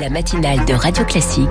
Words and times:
La 0.00 0.08
matinale 0.10 0.64
de 0.66 0.74
Radio 0.74 1.04
Classique 1.04 1.46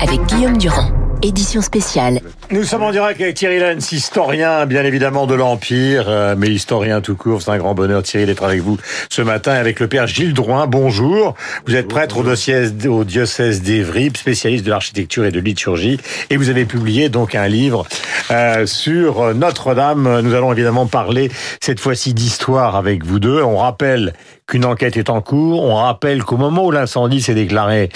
avec 0.00 0.24
Guillaume 0.26 0.56
Durand. 0.56 0.90
Édition 1.22 1.60
spéciale. 1.60 2.20
Nous 2.50 2.64
sommes 2.64 2.82
en 2.82 2.90
direct 2.90 3.20
avec 3.20 3.34
Thierry 3.34 3.58
Lenz, 3.58 3.92
historien 3.92 4.66
bien 4.66 4.82
évidemment 4.84 5.26
de 5.26 5.34
l'Empire, 5.34 6.06
euh, 6.08 6.34
mais 6.36 6.48
historien 6.48 7.00
tout 7.00 7.16
court. 7.16 7.42
C'est 7.42 7.50
un 7.50 7.58
grand 7.58 7.74
bonheur 7.74 8.02
Thierry 8.02 8.26
d'être 8.26 8.44
avec 8.44 8.60
vous 8.60 8.78
ce 9.10 9.22
matin 9.22 9.52
avec 9.52 9.78
le 9.80 9.88
père 9.88 10.06
Gilles 10.06 10.34
Drouin. 10.34 10.66
Bonjour. 10.66 11.34
Vous 11.66 11.76
êtes 11.76 11.88
prêtre 11.88 12.18
au 12.18 12.22
diocèse, 12.22 12.74
au 12.86 13.04
diocèse 13.04 13.62
d'Evry, 13.62 14.10
spécialiste 14.14 14.64
de 14.64 14.70
l'architecture 14.70 15.24
et 15.24 15.30
de 15.30 15.40
liturgie, 15.40 15.98
et 16.30 16.36
vous 16.36 16.48
avez 16.48 16.64
publié 16.64 17.08
donc 17.08 17.34
un 17.34 17.48
livre 17.48 17.86
euh, 18.30 18.66
sur 18.66 19.34
Notre-Dame. 19.34 20.20
Nous 20.22 20.34
allons 20.34 20.52
évidemment 20.52 20.86
parler 20.86 21.30
cette 21.60 21.80
fois-ci 21.80 22.14
d'histoire 22.14 22.76
avec 22.76 23.04
vous 23.04 23.18
deux. 23.18 23.42
On 23.42 23.58
rappelle 23.58 24.14
qu'une 24.46 24.64
enquête 24.64 24.96
est 24.96 25.10
en 25.10 25.20
cours. 25.20 25.62
On 25.62 25.76
rappelle 25.76 26.22
qu'au 26.22 26.36
moment 26.36 26.64
où 26.66 26.70
l'incendie 26.70 27.22
s'est 27.22 27.34
déclaré 27.34 27.88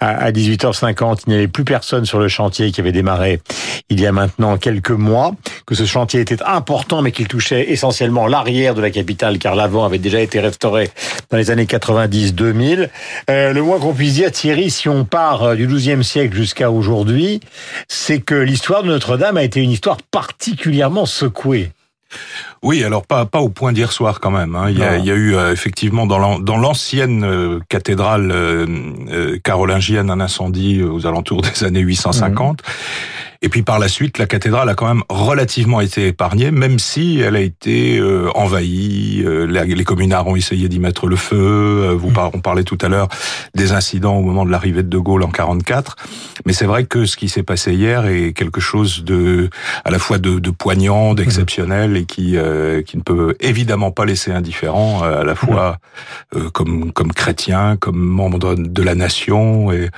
à 0.00 0.30
18h50, 0.30 1.22
il 1.26 1.30
n'y 1.30 1.36
avait 1.36 1.48
plus 1.48 1.64
personne 1.64 2.04
sur 2.04 2.18
le 2.18 2.28
chantier 2.28 2.70
qui 2.70 2.80
avait 2.80 2.92
démarré 2.92 3.40
il 3.88 4.00
y 4.00 4.06
a 4.06 4.12
maintenant 4.12 4.56
quelques 4.56 4.90
mois, 4.90 5.34
que 5.66 5.74
ce 5.74 5.84
chantier 5.84 6.20
était 6.20 6.42
important 6.42 7.02
mais 7.02 7.12
qu'il 7.12 7.28
touchait 7.28 7.70
essentiellement 7.70 8.26
l'arrière 8.26 8.74
de 8.74 8.80
la 8.80 8.90
capitale 8.90 9.38
car 9.38 9.54
l'avant 9.54 9.84
avait 9.84 9.98
déjà 9.98 10.20
été 10.20 10.40
restauré 10.40 10.90
dans 11.30 11.36
les 11.36 11.50
années 11.50 11.64
90-2000. 11.64 12.88
Euh, 13.30 13.52
le 13.52 13.62
moins 13.62 13.78
qu'on 13.78 13.94
puisse 13.94 14.14
dire, 14.14 14.30
Thierry, 14.30 14.70
si 14.70 14.88
on 14.88 15.04
part 15.04 15.42
euh, 15.42 15.54
du 15.54 15.66
XIIe 15.66 16.02
siècle 16.04 16.36
jusqu'à 16.36 16.70
aujourd'hui, 16.70 17.40
c'est 17.88 18.20
que 18.20 18.34
l'histoire 18.34 18.82
de 18.82 18.88
Notre-Dame 18.88 19.36
a 19.36 19.42
été 19.42 19.60
une 19.60 19.70
histoire 19.70 19.98
particulièrement 20.10 21.06
secouée. 21.06 21.70
Oui, 22.62 22.82
alors 22.82 23.06
pas 23.06 23.26
pas 23.26 23.40
au 23.40 23.48
point 23.48 23.72
d'hier 23.72 23.92
soir 23.92 24.20
quand 24.20 24.30
même. 24.30 24.56
Hein. 24.56 24.70
Il, 24.70 24.78
y 24.78 24.82
a, 24.82 24.96
il, 24.96 25.04
y 25.04 25.10
a, 25.10 25.14
eu 25.14 25.34
euh, 25.34 25.52
effectivement 25.52 26.06
dans 26.06 26.56
l'ancienne 26.56 27.24
euh, 27.24 27.60
cathédrale 27.68 28.30
euh, 28.32 29.38
carolingienne 29.44 30.10
un 30.10 30.20
incendie 30.20 30.82
aux 30.82 31.06
alentours 31.06 31.42
des 31.42 31.64
années 31.64 31.80
850. 31.80 32.62
Et 33.42 33.48
puis 33.48 33.62
par 33.62 33.78
la 33.78 33.88
suite, 33.88 34.18
la 34.18 34.26
cathédrale 34.26 34.68
a 34.68 34.74
quand 34.74 34.86
même 34.86 35.02
relativement 35.08 35.80
été 35.80 36.08
épargnée, 36.08 36.50
même 36.50 36.78
si 36.78 37.20
elle 37.20 37.36
a 37.36 37.40
été 37.40 37.98
euh, 37.98 38.30
envahie. 38.34 39.22
Euh, 39.24 39.46
les 39.46 39.84
communards 39.84 40.26
ont 40.26 40.36
essayé 40.36 40.68
d'y 40.68 40.78
mettre 40.78 41.06
le 41.06 41.16
feu. 41.16 41.36
Euh, 41.36 41.94
vous 41.94 42.10
par 42.10 42.34
on 42.34 42.40
parlait 42.40 42.64
tout 42.64 42.78
à 42.80 42.88
l'heure 42.88 43.08
des 43.54 43.72
incidents 43.72 44.16
au 44.16 44.22
moment 44.22 44.44
de 44.44 44.50
l'arrivée 44.50 44.82
de 44.82 44.88
De 44.88 44.98
Gaulle 44.98 45.22
en 45.22 45.30
44. 45.30 45.96
Mais 46.44 46.52
c'est 46.52 46.66
vrai 46.66 46.84
que 46.84 47.04
ce 47.04 47.16
qui 47.16 47.28
s'est 47.28 47.42
passé 47.42 47.74
hier 47.74 48.06
est 48.06 48.32
quelque 48.32 48.60
chose 48.60 49.04
de, 49.04 49.50
à 49.84 49.90
la 49.90 49.98
fois 49.98 50.18
de, 50.18 50.38
de 50.38 50.50
poignant, 50.50 51.14
d'exceptionnel 51.14 51.96
et 51.96 52.04
qui 52.04 52.36
qui 52.86 52.96
ne 52.96 53.02
peut 53.02 53.34
évidemment 53.40 53.90
pas 53.90 54.04
laisser 54.04 54.32
indifférent 54.32 55.02
à 55.02 55.24
la 55.24 55.34
fois 55.34 55.78
comme 56.52 56.92
comme 56.92 57.12
chrétien, 57.12 57.76
comme 57.76 57.98
membre 57.98 58.54
de 58.56 58.82
la 58.82 58.94
nation 58.94 59.72
et 59.72 59.90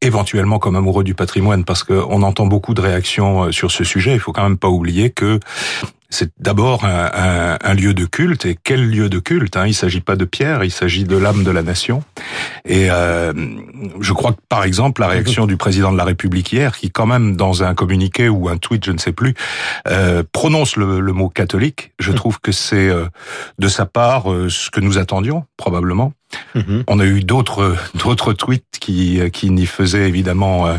éventuellement 0.00 0.58
comme 0.58 0.76
amoureux 0.76 1.04
du 1.04 1.14
patrimoine, 1.14 1.64
parce 1.64 1.82
qu'on 1.82 2.22
entend 2.22 2.46
beaucoup 2.46 2.74
de 2.74 2.80
réactions 2.80 3.44
euh, 3.44 3.52
sur 3.52 3.70
ce 3.70 3.84
sujet. 3.84 4.14
Il 4.14 4.20
faut 4.20 4.32
quand 4.32 4.42
même 4.42 4.58
pas 4.58 4.68
oublier 4.68 5.10
que 5.10 5.40
c'est 6.08 6.30
d'abord 6.38 6.84
un, 6.84 7.58
un, 7.62 7.74
lieu 7.74 7.94
de 7.94 8.04
culte. 8.04 8.46
Et 8.46 8.56
quel 8.62 8.88
lieu 8.88 9.08
de 9.08 9.18
culte 9.18 9.56
hein? 9.56 9.66
Il 9.66 9.74
s'agit 9.74 10.00
pas 10.00 10.16
de 10.16 10.24
pierre, 10.24 10.64
il 10.64 10.70
s'agit 10.70 11.04
de 11.04 11.16
l'âme 11.16 11.44
de 11.44 11.50
la 11.50 11.62
nation. 11.62 12.02
Et 12.64 12.90
euh, 12.90 13.32
je 14.00 14.12
crois 14.12 14.32
que, 14.32 14.40
par 14.48 14.64
exemple, 14.64 15.00
la 15.00 15.08
réaction 15.08 15.46
du 15.46 15.56
président 15.56 15.92
de 15.92 15.96
la 15.96 16.04
République 16.04 16.52
hier, 16.52 16.76
qui 16.76 16.90
quand 16.90 17.06
même, 17.06 17.36
dans 17.36 17.62
un 17.62 17.74
communiqué 17.74 18.28
ou 18.28 18.48
un 18.48 18.56
tweet, 18.56 18.84
je 18.84 18.92
ne 18.92 18.98
sais 18.98 19.12
plus, 19.12 19.34
euh, 19.88 20.22
prononce 20.32 20.76
le, 20.76 21.00
le, 21.00 21.12
mot 21.12 21.28
catholique, 21.28 21.92
je 21.98 22.12
trouve 22.12 22.40
que 22.40 22.52
c'est 22.52 22.88
euh, 22.88 23.06
de 23.58 23.68
sa 23.68 23.86
part 23.86 24.30
euh, 24.32 24.48
ce 24.48 24.70
que 24.70 24.80
nous 24.80 24.98
attendions, 24.98 25.44
probablement. 25.56 26.12
Mhm. 26.54 26.84
On 26.88 27.00
a 27.00 27.04
eu 27.04 27.20
d'autres 27.20 27.76
d'autres 27.94 28.32
tweets 28.32 28.64
qui 28.80 29.20
qui 29.32 29.50
n'y 29.50 29.66
faisaient 29.66 30.08
évidemment 30.08 30.66
euh, 30.66 30.76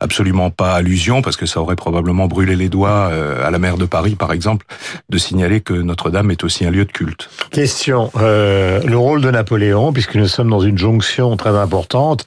absolument 0.00 0.50
pas 0.50 0.74
allusion 0.74 1.22
parce 1.22 1.36
que 1.36 1.46
ça 1.46 1.60
aurait 1.60 1.76
probablement 1.76 2.26
brûlé 2.26 2.56
les 2.56 2.68
doigts 2.68 3.08
euh, 3.10 3.46
à 3.46 3.50
la 3.50 3.58
maire 3.58 3.76
de 3.76 3.84
Paris 3.84 4.14
par 4.14 4.32
exemple 4.32 4.66
de 5.08 5.18
signaler 5.18 5.60
que 5.60 5.74
Notre-Dame 5.74 6.30
est 6.30 6.44
aussi 6.44 6.64
un 6.64 6.70
lieu 6.70 6.84
de 6.84 6.92
culte. 6.92 7.28
Question 7.50 8.10
euh, 8.16 8.80
le 8.82 8.96
rôle 8.96 9.20
de 9.20 9.30
Napoléon 9.30 9.92
puisque 9.92 10.14
nous 10.16 10.28
sommes 10.28 10.50
dans 10.50 10.60
une 10.60 10.78
jonction 10.78 11.36
très 11.36 11.56
importante 11.56 12.26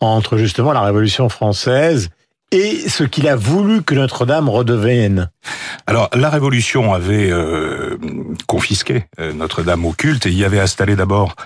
entre 0.00 0.36
justement 0.36 0.72
la 0.72 0.82
Révolution 0.82 1.28
française 1.28 2.10
et 2.52 2.88
ce 2.88 3.04
qu'il 3.04 3.28
a 3.28 3.36
voulu 3.36 3.82
que 3.82 3.94
Notre-Dame 3.94 4.48
redevienne. 4.48 5.30
Alors 5.86 6.10
la 6.14 6.30
Révolution 6.30 6.92
avait 6.92 7.30
euh, 7.30 7.96
confisqué 8.48 9.04
Notre-Dame 9.34 9.84
au 9.86 9.92
culte 9.92 10.26
et 10.26 10.30
y 10.30 10.44
avait 10.44 10.58
installé 10.58 10.96
d'abord 10.96 11.36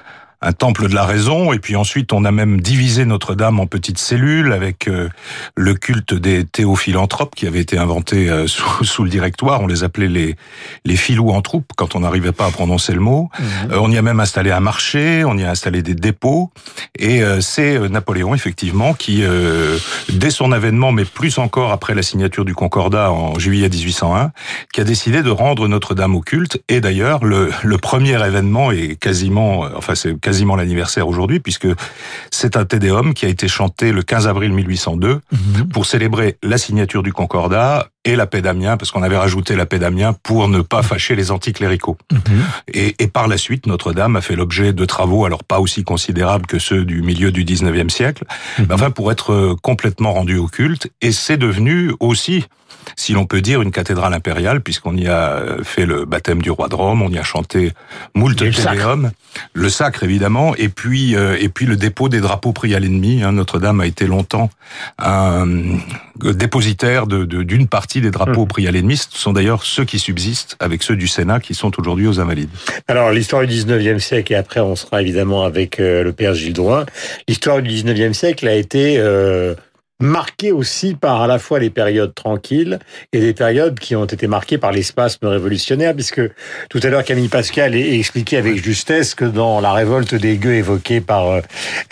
un 0.45 0.53
temple 0.53 0.89
de 0.89 0.95
la 0.95 1.07
raison, 1.07 1.55
et 1.55 1.59
puis 1.59 1.75
ensuite 1.75 2.13
on 2.13 2.25
a 2.25 2.31
même 2.31 2.61
divisé 2.61 3.07
Notre-Dame 3.07 3.61
en 3.61 3.67
petites 3.67 3.99
cellules 3.99 4.53
avec 4.53 4.89
euh, 4.89 5.09
le 5.57 5.75
culte 5.75 6.13
des 6.13 6.45
théophilanthropes 6.45 7.35
qui 7.35 7.47
avait 7.47 7.61
été 7.61 7.79
inventé 7.79 8.29
euh, 8.29 8.47
sous, 8.47 8.85
sous, 8.85 9.05
le 9.05 9.11
directoire. 9.11 9.63
On 9.63 9.67
les 9.67 9.85
appelait 9.85 10.09
les 10.09 10.37
les 10.85 10.97
filous 10.97 11.31
en 11.31 11.41
troupe 11.41 11.73
quand 11.77 11.95
on 11.95 12.01
n'arrivait 12.01 12.33
pas 12.33 12.47
à 12.47 12.51
prononcer 12.51 12.93
le 12.93 13.01
mot. 13.01 13.31
Mhm. 13.39 13.73
Euh, 13.73 13.79
on 13.81 13.91
y 13.91 13.97
a 13.97 14.03
même 14.03 14.21
installé 14.21 14.51
un 14.51 14.61
marché, 14.61 15.25
on 15.25 15.37
y 15.39 15.45
a 15.45 15.51
installé 15.51 15.83
des 15.83 15.95
dépôts, 15.95 16.51
et 16.99 17.23
c'est 17.41 17.79
Napoléon 17.89 18.35
effectivement 18.35 18.93
qui, 18.95 19.23
dès 20.09 20.31
son 20.31 20.53
avènement, 20.53 20.93
mais 20.93 21.05
plus 21.05 21.39
encore 21.39 21.73
après 21.73 21.95
la 21.95 22.03
signature 22.03 22.45
du 22.45 22.55
Concordat 22.55 23.11
en 23.11 23.39
juillet 23.39 23.69
1801, 23.69 24.33
qui 24.73 24.81
a 24.81 24.85
décidé 24.85 25.23
de 25.23 25.31
rendre 25.31 25.69
Notre-Dame 25.69 26.15
au 26.15 26.21
culte. 26.21 26.63
Et 26.69 26.81
d'ailleurs, 26.81 27.25
le, 27.25 27.51
le 27.63 27.79
premier 27.79 28.23
événement 28.25 28.71
est 28.71 28.97
quasiment, 28.97 29.67
enfin 29.77 29.95
c'est 29.95 30.19
quasiment 30.21 30.34
quasiment 30.35 30.57
l'anniversaire 30.57 31.07
aujourd'hui, 31.07 31.39
puisque 31.39 31.69
c'est 32.33 32.57
un 32.57 32.65
Tédéum 32.65 33.15
qui 33.15 33.25
a 33.25 33.29
été 33.29 33.47
chanté 33.47 33.93
le 33.93 34.03
15 34.03 34.27
avril 34.27 34.53
1802 34.53 35.21
mhm. 35.31 35.69
pour 35.69 35.87
célébrer 35.87 36.39
la 36.43 36.59
signature 36.59 37.05
du 37.05 37.13
Concordat 37.13 37.87
et 38.05 38.17
la 38.17 38.27
paix 38.27 38.43
d'Amiens, 38.43 38.77
parce 38.77 38.91
qu'on 38.91 39.05
avait 39.05 39.17
rajouté 39.17 39.55
la 39.55 39.65
paix 39.65 39.79
d'Amiens 39.79 40.13
pour 40.25 40.49
ne 40.49 40.61
pas 40.61 40.83
fâcher 40.83 41.15
les 41.15 41.31
anticléricaux. 41.31 41.97
Mhm. 42.13 42.21
Et, 42.75 42.97
et, 42.99 43.07
par 43.07 43.29
la 43.29 43.39
suite, 43.39 43.67
Notre-Dame 43.67 44.17
a 44.17 44.21
fait 44.21 44.35
l'objet 44.35 44.73
de 44.73 44.85
travaux, 44.85 45.25
alors 45.25 45.45
pas 45.45 45.61
aussi 45.61 45.85
considérables 45.85 46.47
que 46.47 46.59
ceux 46.59 46.85
du 46.85 47.01
milieu 47.03 47.31
du 47.31 47.45
19e 47.45 47.89
siècle, 47.89 48.25
mhm. 48.59 48.67
mais 48.69 48.75
enfin 48.75 48.91
pour 48.91 49.13
être 49.13 49.33
euh, 49.33 49.55
complètement 49.63 50.15
rendu 50.15 50.37
au 50.37 50.49
culte, 50.49 50.91
et 51.01 51.13
c'est 51.13 51.39
devenu 51.39 51.93
aussi 52.01 52.45
si 52.97 53.13
l'on 53.13 53.27
peut 53.27 53.41
dire, 53.41 53.63
une 53.63 53.71
cathédrale 53.71 54.15
impériale, 54.15 54.61
puisqu'on 54.61 54.97
y 54.97 55.07
a 55.07 55.33
euh, 55.33 55.65
fait 55.65 55.87
le 55.87 56.05
baptême 56.05 56.43
du 56.43 56.51
roi 56.51 56.69
de 56.69 56.75
Rome, 56.75 57.03
on 57.03 57.11
y 57.11 57.19
a 57.19 57.23
chanté 57.23 57.73
moult 58.15 58.37
téléum, 58.37 59.11
le 59.53 59.69
sacre 59.69 60.03
évidemment, 60.03 60.55
et 60.57 60.69
puis 60.69 61.17
euh, 61.17 61.37
et 61.41 61.49
puis 61.49 61.67
le 61.67 61.77
dépôt 61.77 62.09
des 62.09 62.21
drapeaux 62.21 62.53
pris 62.53 62.75
à 62.75 62.81
l'ennemi. 62.81 63.23
Hein. 63.23 63.33
Notre-Dame 63.33 63.81
a 63.81 63.87
été 63.87 64.07
longtemps 64.07 64.51
un 64.99 65.49
euh, 66.25 66.33
dépositaire 66.33 67.07
d'une 67.07 67.25
de, 67.25 67.43
d'une 67.43 67.67
partie 67.67 68.01
des 68.01 68.11
drapeaux 68.11 68.45
mmh. 68.45 68.49
pris 68.49 68.69
à 68.69 68.71
l'ennemi. 68.71 68.97
Ce 68.97 69.09
sont 69.11 69.33
d'ailleurs 69.33 69.65
ceux 69.65 69.85
qui 69.85 69.99
subsistent 69.99 70.57
avec 70.61 70.83
ceux 70.83 70.97
du 70.97 71.09
Sénat 71.09 71.41
qui 71.41 71.55
sont 71.55 71.73
aujourd'hui 71.79 72.07
aux 72.07 72.21
Invalides. 72.21 72.51
Alors 72.89 73.11
l'histoire 73.11 73.47
du 73.47 73.55
19e 73.55 73.99
siècle, 73.99 74.33
et 74.33 74.37
après 74.37 74.61
on 74.61 74.77
sera 74.77 75.03
évidemment 75.03 75.45
avec 75.45 75.79
le 75.79 76.11
père 76.13 76.35
Gilles 76.35 76.53
Drouin, 76.53 76.87
l'histoire 77.29 77.63
du 77.63 77.71
19e 77.71 78.13
siècle 78.13 78.47
a 78.49 78.55
été... 78.55 78.97
Euh 78.99 79.55
marqué 80.01 80.51
aussi 80.51 80.95
par 80.95 81.23
à 81.23 81.27
la 81.29 81.39
fois 81.39 81.61
les 81.61 81.71
périodes 81.71 82.15
tranquilles 82.15 82.81
et 83.13 83.21
des 83.21 83.33
périodes 83.33 83.79
qui 83.79 83.95
ont 83.95 84.05
été 84.05 84.27
marquées 84.27 84.59
par 84.59 84.73
l'espasme 84.73 85.27
révolutionnaire, 85.27 85.95
puisque 85.95 86.21
tout 86.69 86.81
à 86.83 86.89
l'heure 86.89 87.05
Camille 87.05 87.29
Pascal 87.29 87.75
a 87.75 87.79
expliqué 87.79 88.37
avec 88.37 88.63
justesse 88.63 89.15
que 89.15 89.25
dans 89.25 89.61
la 89.61 89.73
révolte 89.73 90.17
des 90.17 90.37
gueux 90.37 90.55
évoquée 90.55 91.01
par 91.01 91.31
euh, 91.31 91.41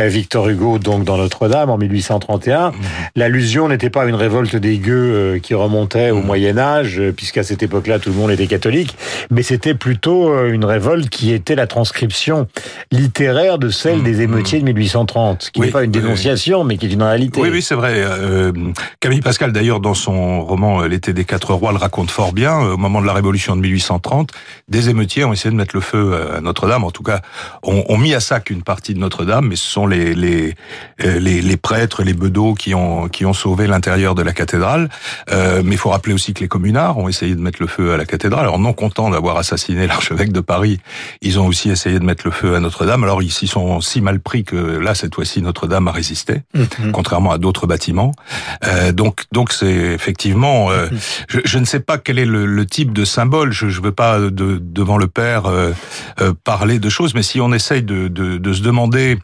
Victor 0.01 0.49
Hugo, 0.49 0.79
donc 0.81 1.05
dans 1.05 1.17
Notre-Dame 1.17 1.71
en 1.71 1.79
1831, 1.79 2.71
mmh. 2.71 2.75
l'allusion 3.15 3.69
n'était 3.69 3.91
pas 3.91 4.05
une 4.07 4.17
révolte 4.17 4.57
des 4.57 4.79
gueux 4.79 5.13
euh, 5.15 5.39
qui 5.39 5.55
remontait 5.55 6.11
au 6.11 6.19
mmh. 6.19 6.27
Moyen 6.27 6.59
Âge, 6.59 6.99
euh, 6.99 7.13
puisqu'à 7.13 7.45
cette 7.45 7.63
époque-là 7.63 8.01
tout 8.01 8.11
le 8.11 8.17
monde 8.17 8.33
était 8.33 8.49
catholique, 8.49 8.97
mais 9.31 9.45
c'était 9.45 9.75
plutôt 9.75 10.47
une 10.47 10.65
révolte 10.65 11.09
qui 11.09 11.33
était 11.33 11.55
la 11.55 11.69
transcription 11.69 12.49
littéraire 12.91 13.59
de 13.59 13.69
celle 13.69 13.99
mmh. 13.99 14.05
des 14.05 14.21
émeutiers 14.23 14.59
de 14.59 14.65
1830, 14.65 15.51
qui 15.53 15.61
n'est 15.61 15.69
pas 15.69 15.85
une 15.85 15.93
dénonciation, 15.93 16.65
mais 16.65 16.79
qui 16.79 16.87
est 16.87 16.93
une 16.93 17.03
réalité. 17.03 17.41
Oui, 17.41 17.51
oui, 17.53 17.63
c'est 17.63 17.77
vrai. 17.77 17.92
Euh, 18.01 18.53
Camille 19.01 19.21
Pascal, 19.21 19.53
d'ailleurs, 19.53 19.81
dans 19.81 19.95
son 19.95 20.43
roman 20.45 20.83
euh, 20.83 20.89
L'été 20.89 21.13
des 21.13 21.25
quatre 21.25 21.55
rois, 21.55 21.73
le 21.73 21.79
raconte 21.79 22.11
fort 22.11 22.33
bien. 22.33 22.59
Au 22.59 22.77
moment 22.77 23.01
de 23.01 23.07
la 23.07 23.13
Révolution 23.13 23.57
de 23.57 23.61
1830, 23.61 24.31
des 24.69 24.91
émeutiers 24.91 25.25
ont 25.25 25.33
essayé 25.33 25.51
de 25.51 25.57
mettre 25.57 25.75
le 25.75 25.81
feu 25.81 26.37
à 26.37 26.41
Notre-Dame. 26.41 26.85
En 26.85 26.91
tout 26.91 27.03
cas, 27.03 27.21
ont, 27.63 27.85
ont 27.89 27.99
mis 27.99 28.15
à 28.15 28.21
sac 28.21 28.51
une 28.51 28.63
partie 28.63 28.95
de 28.95 28.99
Notre-Dame, 28.99 29.49
mais 29.49 29.57
ce 29.57 29.69
sont 29.69 29.87
les 29.87 30.15
les, 30.15 30.55
euh, 31.05 31.19
les, 31.19 31.41
les 31.43 31.57
prêtres, 31.57 32.03
les 32.03 32.15
bedeaux 32.15 32.55
qui 32.55 32.75
ont 32.75 33.09
qui 33.09 33.25
ont 33.25 33.33
sauvé 33.33 33.67
l'intérieur 33.67 34.15
de 34.15 34.23
la 34.23 34.33
cathédrale. 34.33 34.89
Euh, 35.31 35.63
mais 35.65 35.73
il 35.73 35.79
faut 35.79 35.91
rappeler 35.91 36.15
aussi 36.15 36.35
que 36.35 36.41
les 36.41 36.49
communards 36.49 36.99
ont 36.99 37.09
essayé 37.09 37.35
de 37.35 37.41
mettre 37.41 37.61
le 37.61 37.67
feu 37.67 37.93
à 37.93 37.97
la 37.97 38.05
cathédrale. 38.05 38.41
Alors 38.41 38.59
non 38.59 38.73
contents 38.73 39.11
d'avoir 39.11 39.37
assassiné 39.37 39.87
l'archevêque 39.93 40.33
de 40.33 40.41
Paris, 40.41 40.81
ils 41.21 41.39
ont 41.39 41.47
aussi 41.47 41.71
essayé 41.71 41.99
de 41.99 42.05
mettre 42.05 42.27
le 42.27 42.33
feu 42.33 42.55
à 42.55 42.61
Notre-Dame. 42.61 43.05
Alors 43.05 43.23
ils 43.23 43.33
s'y 43.33 43.47
sont 43.47 43.81
si 43.81 44.01
mal 44.01 44.21
pris 44.21 44.45
que 44.45 44.57
là, 44.57 44.95
cette 44.95 45.15
fois-ci, 45.15 45.43
Notre-Dame 45.43 45.89
a 45.89 45.93
résisté, 45.93 46.43
mhm. 46.55 46.93
contrairement 46.93 47.33
à 47.33 47.39
d'autres 47.39 47.67
bâtiments 47.67 47.82
euh, 48.65 48.93
donc, 48.93 49.25
donc 49.33 49.53
c'est 49.53 49.67
effectivement. 49.67 50.71
Euh, 50.71 50.89
je, 51.29 51.41
je, 51.45 51.59
ne 51.59 51.65
sais 51.65 51.81
pas 51.81 51.99
quel 51.99 52.19
est 52.19 52.25
le, 52.25 52.47
le 52.47 52.67
type 52.67 52.93
de 52.93 53.05
symbole. 53.05 53.53
Je 53.53 53.67
ne 53.67 53.71
veux 53.73 53.93
pas 53.93 54.19
de, 54.19 54.59
devant 54.61 54.99
le 54.99 55.09
père 55.09 55.47
euh, 55.47 55.73
euh, 56.21 56.33
parler 56.45 56.79
de 56.79 56.89
choses, 56.89 57.15
mais 57.15 57.23
si 57.23 57.41
on 57.41 57.53
essaye 57.53 57.83
de, 57.83 58.09
de, 58.09 58.39
de 58.39 58.53
se 58.53 58.63
demander 58.63 59.19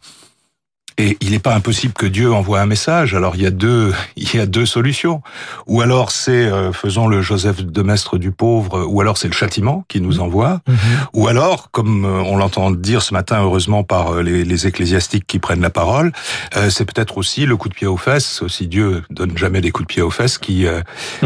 Et 1.01 1.17
il 1.21 1.31
n'est 1.31 1.39
pas 1.39 1.55
impossible 1.55 1.93
que 1.95 2.07
Dieu 2.07 2.33
envoie 2.33 2.61
un 2.61 2.67
message. 2.67 3.15
Alors 3.15 3.37
il 3.37 3.43
y 3.43 3.47
a 3.47 3.51
deux, 3.51 3.95
il 4.17 4.35
y 4.35 4.41
a 4.41 4.47
deux 4.47 4.67
solutions. 4.67 5.23
Ou 5.67 5.81
alors 5.81 6.11
c'est 6.11 6.33
euh, 6.33 6.73
faisons 6.73 7.07
le 7.07 7.23
Joseph 7.23 7.65
de 7.65 7.83
Maistre 7.83 8.19
du 8.19 8.33
pauvre, 8.33 8.85
ou 8.89 9.01
alors 9.01 9.17
c'est 9.17 9.29
le 9.29 9.35
châtiment 9.35 9.85
qui 9.89 10.01
nous 10.01 10.21
envoie. 10.21 10.61
Mhm. 10.67 10.77
Ou 11.15 11.29
alors, 11.29 11.71
comme 11.71 12.05
euh, 12.05 12.23
on 12.27 12.37
l'entend 12.37 12.71
dire 12.71 13.03
ce 13.03 13.15
matin, 13.15 13.41
heureusement 13.43 13.85
par 13.85 14.15
euh, 14.15 14.23
les, 14.23 14.45
les 14.45 14.67
ecclésiastiques 14.67 15.27
qui 15.27 15.39
prennent 15.39 15.61
la 15.61 15.71
parole, 15.71 16.13
euh, 16.57 16.69
c'est 16.71 16.85
peut-être 16.85 17.17
aussi 17.19 17.47
le 17.47 17.57
coup 17.57 17.69
de 17.69 17.75
pied 17.75 17.87
aux 17.87 17.97
fesses. 17.97 18.43
Aussi 18.43 18.67
Dieu 18.67 19.03
donne 19.11 19.37
jamais 19.39 19.61
des 19.61 19.71
coups 19.71 19.87
de 19.87 19.93
pied 19.93 20.03
aux 20.03 20.11
fesses 20.11 20.39
qui 20.39 20.67
euh, 20.67 20.81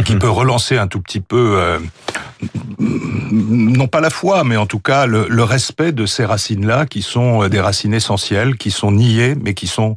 qui 0.05 0.17
peut 0.17 0.29
relancer 0.31 0.77
un 0.77 0.87
tout 0.87 1.01
petit 1.01 1.21
peu. 1.21 1.55
euh, 1.57 1.79
non 2.81 3.87
pas 3.87 4.01
la 4.01 4.11
foi, 4.11 4.43
mais 4.45 4.57
en 4.57 4.67
tout 4.67 4.81
cas 4.81 5.07
le, 5.07 5.27
le 5.29 5.45
respect 5.45 5.93
de 5.93 6.07
ces 6.07 6.25
racines-là, 6.25 6.87
qui 6.87 7.03
sont 7.03 7.49
des 7.49 7.61
racines 7.61 7.95
essentielles, 7.95 8.57
qui 8.57 8.71
sont 8.71 8.91
niées, 8.91 9.35
mais 9.41 9.55
qui 9.55 9.62
sont, 9.67 9.97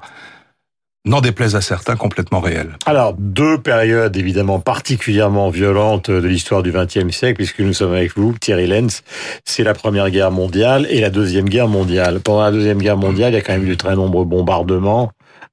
n'en 1.06 1.21
déplaise 1.21 1.56
à 1.56 1.62
certains, 1.62 1.95
complètement 1.95 2.39
réelles. 2.39 2.77
Alors, 2.85 3.13
deux 3.17 3.59
périodes 3.59 4.17
évidemment 4.17 4.59
particulièrement 4.59 5.50
violentes 5.50 6.09
de 6.09 6.27
l'histoire 6.27 6.63
du 6.63 6.71
XXe 6.71 7.15
siècle, 7.15 7.35
puisque 7.35 7.59
nous 7.59 7.73
sommes 7.73 7.94
avec 7.94 8.17
vous, 8.17 8.35
Thierry 8.38 8.67
Lenz. 8.67 9.03
C'est 9.45 9.63
la 9.63 9.73
Première 9.73 10.09
Guerre 10.09 10.31
mondiale 10.31 10.88
et 10.89 11.00
la 11.01 11.09
Deuxième 11.09 11.47
Guerre 11.47 11.67
mondiale. 11.67 12.19
Pendant 12.19 12.44
la 12.44 12.51
Deuxième 12.51 12.79
Guerre 12.79 12.97
mondiale, 12.97 13.33
il 13.33 13.35
y 13.35 13.39
a 13.39 13.41
quand 13.41 13.53
même 13.53 13.65
eu 13.65 13.69
de 13.69 13.75
très 13.75 13.95
nombreux 13.95 14.25
bombardements. 14.25 15.12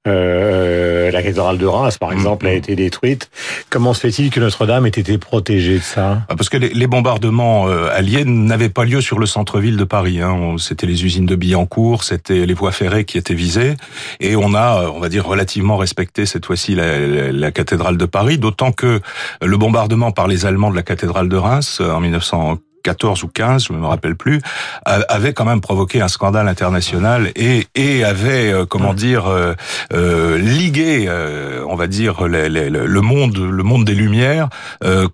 Euh, 0.08 0.62
euh, 1.02 1.10
la 1.10 1.22
cathédrale 1.22 1.58
de 1.58 1.66
Reims, 1.66 1.98
par 1.98 2.10
mm-hmm. 2.10 2.14
exemple, 2.14 2.46
a 2.46 2.52
été 2.52 2.76
détruite. 2.76 3.30
Comment 3.70 3.94
se 3.94 4.00
fait-il 4.00 4.30
que 4.30 4.40
Notre-Dame 4.40 4.86
ait 4.86 4.90
été 4.90 5.18
protégée 5.18 5.78
de 5.78 5.82
ça? 5.82 6.22
Ah, 6.28 6.36
parce 6.36 6.48
que 6.48 6.56
les, 6.56 6.86
bombardements 6.86 7.68
euh, 7.68 7.88
alliés 7.92 8.24
n'avaient 8.24 8.68
pas 8.68 8.84
lieu 8.84 9.00
sur 9.00 9.18
le 9.18 9.26
centre-ville 9.26 9.76
de 9.76 9.84
Paris. 9.84 10.20
Hein. 10.20 10.56
C'était 10.58 10.86
les 10.86 11.04
usines 11.04 11.26
de 11.26 11.36
Billancourt, 11.36 12.04
c'était 12.04 12.46
les 12.46 12.54
voies 12.54 12.72
ferrées 12.72 13.04
qui 13.04 13.18
étaient 13.18 13.34
visées. 13.34 13.74
Et 14.20 14.36
on 14.36 14.54
a, 14.54 14.82
euh, 14.82 14.90
on 14.94 15.00
va 15.00 15.08
dire, 15.08 15.26
relativement 15.26 15.76
respecté 15.76 16.26
cette 16.26 16.46
fois-ci 16.46 16.74
la, 16.74 17.32
la 17.32 17.52
cathédrale 17.52 17.96
de 17.96 18.06
Paris, 18.06 18.38
d'autant 18.38 18.72
que 18.72 19.00
le 19.40 19.56
bombardement 19.56 20.12
par 20.12 20.28
les 20.28 20.46
Allemands 20.46 20.70
de 20.70 20.76
la 20.76 20.82
cathédrale 20.82 21.28
de 21.28 21.36
Reims 21.36 21.80
en 21.80 22.00
1940, 22.00 22.60
14 22.82 23.22
ou 23.22 23.28
15, 23.28 23.66
je 23.68 23.72
ne 23.72 23.78
me 23.78 23.86
rappelle 23.86 24.16
plus, 24.16 24.40
euh, 24.88 25.00
avait 25.08 25.32
quand 25.32 25.44
même 25.44 25.60
provoqué 25.60 26.00
un 26.00 26.08
scandale 26.08 26.48
international 26.48 27.30
et, 27.36 27.66
et 27.74 28.04
avait, 28.04 28.52
euh, 28.52 28.66
comment 28.66 28.94
dire, 28.94 29.26
euh, 29.26 29.54
euh, 29.92 30.38
ligué, 30.38 31.06
euh, 31.08 31.64
on 31.68 31.76
va 31.76 31.86
dire, 31.86 32.26
le 32.26 33.00
monde 33.00 33.36
le 33.38 33.62
monde 33.62 33.84
des 33.84 33.94
Lumières 33.94 34.48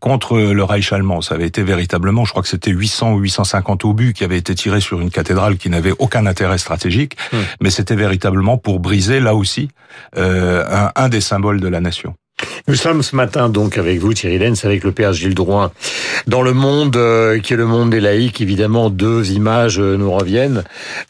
contre 0.00 0.38
le 0.38 0.64
Reich 0.64 0.92
allemand. 0.92 1.20
Ça 1.20 1.34
avait 1.34 1.46
été 1.46 1.62
véritablement, 1.62 2.24
je 2.24 2.30
crois 2.30 2.42
que 2.42 2.48
c'était 2.48 2.70
800 2.70 3.12
ou 3.12 3.18
850 3.18 3.84
obus 3.84 4.12
qui 4.12 4.24
avaient 4.24 4.38
été 4.38 4.54
tirés 4.54 4.80
sur 4.80 5.00
une 5.00 5.10
cathédrale 5.10 5.56
qui 5.56 5.70
n'avait 5.70 5.92
aucun 5.98 6.26
intérêt 6.26 6.58
stratégique, 6.58 7.16
mais 7.60 7.70
c'était 7.70 7.96
véritablement 7.96 8.58
pour 8.58 8.80
briser, 8.80 9.20
là 9.20 9.34
aussi, 9.34 9.68
un, 10.16 10.90
un 10.94 11.08
des 11.08 11.20
symboles 11.20 11.60
de 11.60 11.68
la 11.68 11.80
nation. 11.80 12.14
Nous 12.68 12.74
sommes 12.74 13.02
ce 13.02 13.16
matin 13.16 13.48
donc 13.48 13.78
avec 13.78 13.98
vous, 13.98 14.12
Thierry 14.12 14.38
Lenz, 14.38 14.66
avec 14.66 14.84
le 14.84 14.92
père 14.92 15.14
Gilles 15.14 15.34
Drouin. 15.34 15.72
Dans 16.26 16.42
le 16.42 16.52
monde 16.52 16.96
euh, 16.96 17.38
qui 17.40 17.54
est 17.54 17.56
le 17.56 17.64
monde 17.64 17.88
des 17.88 18.00
laïcs, 18.00 18.42
évidemment, 18.42 18.90
deux 18.90 19.32
images 19.32 19.80
euh, 19.80 19.96
nous 19.96 20.12
reviennent 20.12 20.64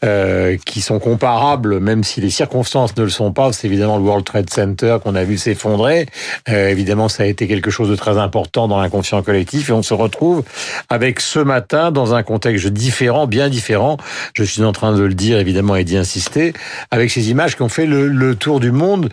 euh, 0.05 0.55
qui 0.65 0.79
sont 0.79 0.99
comparables, 0.99 1.81
même 1.81 2.05
si 2.05 2.21
les 2.21 2.29
circonstances 2.29 2.95
ne 2.95 3.03
le 3.03 3.09
sont 3.09 3.33
pas. 3.33 3.51
C'est 3.51 3.67
évidemment 3.67 3.97
le 3.97 4.03
World 4.03 4.23
Trade 4.23 4.49
Center 4.49 4.99
qu'on 5.03 5.15
a 5.15 5.25
vu 5.25 5.37
s'effondrer. 5.37 6.05
Évidemment, 6.47 7.09
ça 7.09 7.23
a 7.23 7.25
été 7.25 7.45
quelque 7.47 7.71
chose 7.71 7.89
de 7.89 7.95
très 7.97 8.17
important 8.17 8.69
dans 8.69 8.79
l'inconscient 8.79 9.21
collectif 9.21 9.69
et 9.69 9.73
on 9.73 9.83
se 9.83 9.93
retrouve 9.93 10.43
avec 10.89 11.19
ce 11.19 11.39
matin 11.39 11.91
dans 11.91 12.13
un 12.13 12.23
contexte 12.23 12.67
différent, 12.67 13.27
bien 13.27 13.49
différent. 13.49 13.97
Je 14.33 14.43
suis 14.43 14.63
en 14.63 14.71
train 14.71 14.93
de 14.93 15.03
le 15.03 15.13
dire 15.13 15.39
évidemment 15.39 15.75
et 15.75 15.83
d'y 15.83 15.97
insister, 15.97 16.53
avec 16.91 17.11
ces 17.11 17.29
images 17.29 17.57
qui 17.57 17.63
ont 17.63 17.69
fait 17.69 17.85
le, 17.85 18.35
tour 18.35 18.59
du 18.61 18.71
monde. 18.71 19.09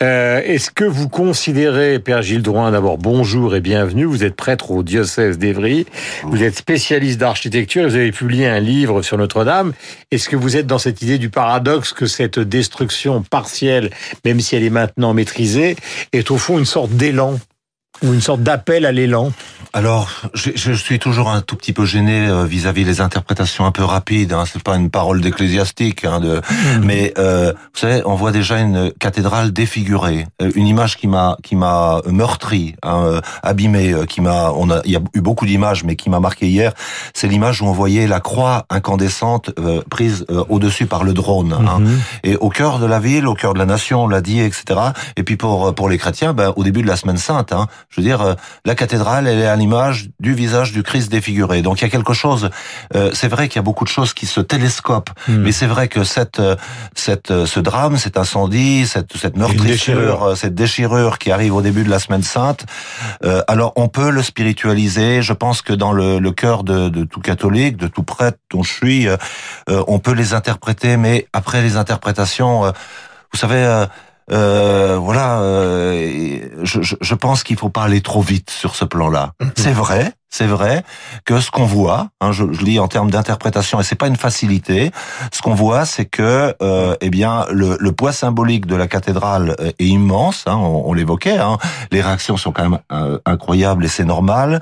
Est-ce 0.00 0.70
que 0.70 0.84
vous 0.84 1.08
considérez, 1.08 1.87
Père 1.96 2.20
Gilles 2.20 2.42
Drouin, 2.42 2.70
d'abord 2.70 2.98
bonjour 2.98 3.56
et 3.56 3.62
bienvenue. 3.62 4.04
Vous 4.04 4.22
êtes 4.22 4.36
prêtre 4.36 4.70
au 4.70 4.82
diocèse 4.82 5.38
d'Évry. 5.38 5.86
Vous 6.24 6.42
êtes 6.42 6.56
spécialiste 6.56 7.18
d'architecture. 7.18 7.88
Vous 7.88 7.94
avez 7.94 8.12
publié 8.12 8.46
un 8.46 8.60
livre 8.60 9.00
sur 9.00 9.16
Notre-Dame. 9.16 9.72
Est-ce 10.10 10.28
que 10.28 10.36
vous 10.36 10.58
êtes 10.58 10.66
dans 10.66 10.78
cette 10.78 11.00
idée 11.00 11.16
du 11.16 11.30
paradoxe 11.30 11.94
que 11.94 12.04
cette 12.04 12.38
destruction 12.38 13.22
partielle, 13.22 13.88
même 14.26 14.40
si 14.40 14.54
elle 14.54 14.64
est 14.64 14.70
maintenant 14.70 15.14
maîtrisée, 15.14 15.76
est 16.12 16.30
au 16.30 16.36
fond 16.36 16.58
une 16.58 16.66
sorte 16.66 16.90
d'élan 16.90 17.38
ou 18.02 18.12
une 18.12 18.20
sorte 18.20 18.42
d'appel 18.42 18.86
à 18.86 18.92
l'élan 18.92 19.32
Alors, 19.72 20.08
je, 20.34 20.50
je 20.54 20.72
suis 20.72 20.98
toujours 20.98 21.28
un 21.30 21.40
tout 21.42 21.56
petit 21.56 21.72
peu 21.72 21.84
gêné 21.84 22.26
euh, 22.26 22.44
vis-à-vis 22.44 22.84
les 22.84 23.00
interprétations 23.00 23.66
un 23.66 23.72
peu 23.72 23.84
rapides. 23.84 24.32
Hein. 24.32 24.44
C'est 24.50 24.62
pas 24.62 24.76
une 24.76 24.90
parole 24.90 25.20
d'ecclésiastique, 25.20 26.04
hein, 26.04 26.20
de... 26.20 26.40
mais 26.82 27.12
euh, 27.18 27.52
vous 27.52 27.78
savez, 27.80 28.02
on 28.06 28.14
voit 28.14 28.32
déjà 28.32 28.58
une 28.60 28.92
cathédrale 28.98 29.52
défigurée, 29.52 30.26
Euh, 30.42 30.50
une 30.54 30.66
image 30.66 30.96
qui 30.96 31.06
m'a 31.08 31.36
qui 31.42 31.56
m'a 31.56 32.00
meurtri, 32.06 32.74
hein, 32.82 33.02
euh, 33.04 33.20
abîmé, 33.42 33.94
qui 34.08 34.20
m'a. 34.20 34.50
On 34.52 34.70
a, 34.70 34.80
il 34.84 34.92
y 34.92 34.96
a 34.96 35.00
eu 35.14 35.20
beaucoup 35.20 35.46
d'images, 35.46 35.84
mais 35.84 35.96
qui 35.96 36.08
m'a 36.10 36.20
marqué 36.20 36.46
hier. 36.48 36.72
C'est 37.14 37.28
l'image 37.28 37.60
où 37.62 37.66
on 37.66 37.72
voyait 37.72 38.06
la 38.06 38.20
croix 38.20 38.64
incandescente 38.70 39.50
euh, 39.58 39.82
prise 39.90 40.24
euh, 40.30 40.44
au-dessus 40.48 40.86
par 40.86 41.04
le 41.04 41.12
drone. 41.12 41.52
hein. 41.52 41.82
Et 42.24 42.36
au 42.36 42.48
cœur 42.48 42.78
de 42.78 42.86
la 42.86 43.00
ville, 43.00 43.26
au 43.26 43.34
cœur 43.34 43.54
de 43.54 43.58
la 43.58 43.66
nation, 43.66 44.04
on 44.04 44.08
l'a 44.08 44.20
dit, 44.20 44.40
etc. 44.40 44.80
Et 45.16 45.22
puis 45.24 45.36
pour 45.36 45.74
pour 45.74 45.88
les 45.88 45.98
chrétiens, 45.98 46.32
ben, 46.32 46.52
au 46.56 46.64
début 46.64 46.82
de 46.82 46.88
la 46.88 46.96
semaine 46.96 47.18
sainte, 47.18 47.52
hein, 47.52 47.66
je 47.90 48.00
veux 48.00 48.06
dire, 48.06 48.20
euh, 48.20 48.34
la 48.64 48.74
cathédrale, 48.74 49.26
elle 49.26 49.38
est 49.38 49.46
à 49.46 49.56
l'image 49.56 50.08
du 50.20 50.34
visage 50.34 50.72
du 50.72 50.82
Christ 50.82 51.10
défiguré. 51.10 51.62
Donc 51.62 51.80
il 51.80 51.84
y 51.84 51.86
a 51.86 51.90
quelque 51.90 52.12
chose. 52.12 52.50
euh, 52.94 53.10
c'est 53.14 53.28
vrai 53.28 53.48
qu'il 53.48 53.56
y 53.56 53.58
a 53.60 53.62
beaucoup 53.62 53.84
de 53.84 53.88
choses 53.88 54.12
qui 54.12 54.26
se 54.26 54.40
télescopent, 54.40 55.10
mais 55.28 55.52
c'est 55.52 55.66
vrai 55.66 55.88
que 55.88 56.04
cette 56.04 56.38
euh, 56.40 56.56
cette 56.94 57.30
euh, 57.30 57.46
ce 57.46 57.60
drame, 57.60 57.96
cet 57.96 58.16
incendie, 58.18 58.86
cette 58.86 59.16
cette 59.16 59.36
meurtrissure, 59.36 60.36
cette 60.36 60.54
déchirure 60.54 61.18
qui 61.18 61.30
arrive 61.32 61.54
au 61.54 61.62
début 61.62 61.82
de 61.84 61.90
la 61.90 61.98
semaine 61.98 62.22
sainte. 62.22 62.66
euh, 63.24 63.42
alors 63.48 63.72
on 63.76 63.88
peut 63.88 64.10
le 64.10 64.22
spiritualiser. 64.22 65.22
Je 65.22 65.32
pense 65.32 65.62
que 65.62 65.72
dans 65.72 65.92
le, 65.92 66.18
le 66.18 66.30
cœur 66.32 66.64
de, 66.64 66.88
de 66.88 67.04
tout 67.04 67.20
catholique, 67.20 67.76
de 67.76 67.88
tout 67.88 68.02
prêtre 68.02 68.38
dont 68.50 68.62
je 68.62 68.72
suis, 68.72 69.08
euh, 69.08 69.16
on 69.86 69.98
peut 69.98 70.12
les 70.12 70.34
interpréter, 70.34 70.96
mais 70.96 71.26
après 71.32 71.62
les 71.62 71.76
interprétations, 71.76 72.66
euh, 72.66 72.70
vous 73.32 73.38
savez. 73.38 73.86
Euh, 74.32 74.98
voilà, 75.00 75.40
euh, 75.40 76.48
je, 76.62 76.82
je, 76.82 76.96
je 77.00 77.14
pense 77.14 77.42
qu'il 77.42 77.56
faut 77.56 77.70
pas 77.70 77.82
aller 77.82 78.00
trop 78.00 78.20
vite 78.20 78.50
sur 78.50 78.74
ce 78.74 78.84
plan-là. 78.84 79.32
C'est 79.56 79.72
vrai, 79.72 80.12
c'est 80.30 80.46
vrai 80.46 80.84
que 81.24 81.40
ce 81.40 81.50
qu'on 81.50 81.64
voit, 81.64 82.08
hein, 82.20 82.32
je, 82.32 82.44
je 82.52 82.62
lis 82.62 82.78
en 82.78 82.88
termes 82.88 83.10
d'interprétation, 83.10 83.80
et 83.80 83.82
c'est 83.82 83.94
pas 83.94 84.08
une 84.08 84.16
facilité. 84.16 84.90
Ce 85.32 85.40
qu'on 85.40 85.54
voit, 85.54 85.84
c'est 85.84 86.04
que, 86.04 86.54
euh, 86.60 86.94
eh 87.00 87.10
bien, 87.10 87.46
le, 87.50 87.76
le 87.80 87.92
poids 87.92 88.12
symbolique 88.12 88.66
de 88.66 88.76
la 88.76 88.86
cathédrale 88.86 89.56
euh, 89.60 89.70
est 89.78 89.86
immense. 89.86 90.44
Hein, 90.46 90.56
on 90.56 90.88
on 90.88 90.92
l'évoquait. 90.92 91.38
Hein, 91.38 91.58
les 91.90 92.00
réactions 92.00 92.36
sont 92.36 92.52
quand 92.52 92.68
même 92.68 92.78
euh, 92.92 93.18
incroyables 93.26 93.84
et 93.84 93.88
c'est 93.88 94.04
normal. 94.04 94.60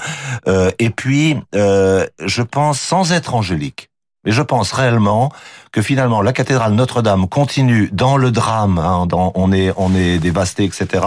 Euh, 0.49 0.71
et 0.79 0.91
puis, 0.91 1.37
euh, 1.55 2.07
je 2.25 2.43
pense, 2.43 2.81
sans 2.81 3.13
être 3.13 3.35
angélique, 3.35 3.91
mais 4.27 4.33
je 4.33 4.43
pense 4.43 4.73
réellement 4.73 5.33
que 5.73 5.81
finalement 5.81 6.21
la 6.21 6.33
cathédrale 6.33 6.75
Notre-Dame 6.75 7.29
continue 7.29 7.89
dans 7.93 8.19
le 8.19 8.31
drame, 8.31 8.79
hein, 8.79 9.07
dans, 9.07 9.33
on 9.35 9.53
est 9.53 9.73
on 9.77 9.95
est 9.95 10.19
dévasté, 10.19 10.65
etc., 10.65 11.05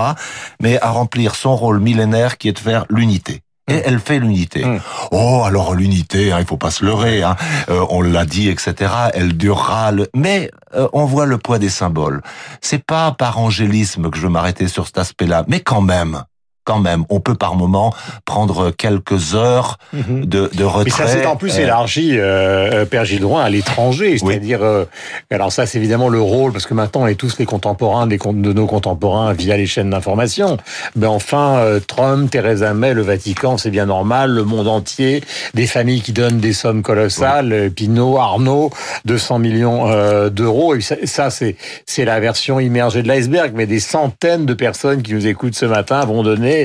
mais 0.62 0.82
à 0.82 0.90
remplir 0.90 1.36
son 1.36 1.56
rôle 1.56 1.80
millénaire 1.80 2.38
qui 2.38 2.48
est 2.48 2.54
de 2.54 2.60
faire 2.60 2.86
l'unité. 2.90 3.44
Et 3.70 3.82
elle 3.86 4.00
fait 4.00 4.20
l'unité. 4.20 4.66
Mm. 4.66 4.80
Oh, 5.12 5.44
alors 5.46 5.76
l'unité, 5.76 6.32
hein, 6.32 6.38
il 6.40 6.46
faut 6.46 6.58
pas 6.58 6.72
se 6.72 6.84
leurrer. 6.84 7.22
Hein, 7.22 7.36
euh, 7.70 7.86
on 7.90 8.02
l'a 8.02 8.26
dit, 8.26 8.50
etc. 8.50 8.92
Elle 9.14 9.38
durera. 9.38 9.92
Le... 9.92 10.08
Mais 10.16 10.50
euh, 10.74 10.88
on 10.92 11.06
voit 11.06 11.28
le 11.28 11.38
poids 11.38 11.60
des 11.60 11.70
symboles. 11.70 12.22
C'est 12.62 12.84
pas 12.84 13.12
par 13.12 13.38
angélisme 13.38 14.10
que 14.10 14.18
je 14.18 14.24
veux 14.24 14.30
m'arrêter 14.30 14.68
sur 14.68 14.88
cet 14.88 14.98
aspect-là, 14.98 15.46
mais 15.48 15.60
quand 15.60 15.82
même, 15.82 16.24
quand 16.70 16.80
même, 16.80 17.04
on 17.10 17.20
peut 17.20 17.34
par 17.34 17.56
moment 17.56 17.92
prendre 18.26 18.70
quelques 18.70 19.34
heures 19.34 19.80
de, 19.94 20.52
de 20.54 20.64
retrait. 20.64 20.84
Mais 20.86 20.92
ça 20.92 21.08
s'est 21.08 21.26
en 21.26 21.36
plus 21.36 21.58
Euh, 21.58 21.64
élargi, 21.64 22.12
euh, 22.14 22.84
euh, 22.84 22.86
Père 22.86 23.06
à 23.38 23.50
l'étranger. 23.50 24.20
C'est-à-dire, 24.20 24.62
euh, 24.62 24.86
alors 25.32 25.52
ça 25.52 25.66
c'est 25.66 25.80
évidemment 25.80 26.10
le 26.10 26.22
rôle, 26.22 26.52
parce 26.52 26.68
que 26.68 26.76
maintenant 26.76 27.02
on 27.02 27.08
est 27.08 27.16
tous 27.16 27.40
les 27.40 27.48
contemporains 27.48 28.06
de 28.06 28.54
nos 28.54 28.68
contemporains 28.68 29.34
via 29.34 29.58
les 29.58 29.66
chaînes 29.66 29.90
d'information. 29.90 30.58
Mais 30.96 31.08
enfin, 31.08 31.80
Trump, 31.88 32.30
Theresa 32.30 32.76
May, 32.76 32.94
le 32.94 33.02
Vatican, 33.02 33.58
c'est 33.58 33.72
bien 33.72 33.88
normal, 33.88 34.30
le 34.30 34.44
monde 34.44 34.68
entier, 34.68 35.24
des 35.56 35.66
familles 35.66 36.02
qui 36.02 36.14
donnent 36.14 36.40
des 36.40 36.54
sommes 36.54 36.84
colossales, 36.84 37.72
Pinot, 37.76 38.20
Arnaud, 38.20 38.70
200 39.06 39.40
millions 39.40 40.30
d'euros. 40.30 40.76
Et 40.76 40.82
ça, 40.82 40.96
ça, 41.06 41.30
c'est 41.32 42.06
la 42.06 42.20
version 42.20 42.60
immergée 42.60 43.02
de 43.02 43.08
l'iceberg, 43.08 43.54
mais 43.56 43.66
des 43.66 43.80
centaines 43.80 44.46
de 44.46 44.54
personnes 44.54 45.02
qui 45.02 45.16
nous 45.16 45.26
écoutent 45.26 45.56
ce 45.56 45.66
matin 45.66 46.06
vont 46.06 46.22
donner 46.22 46.59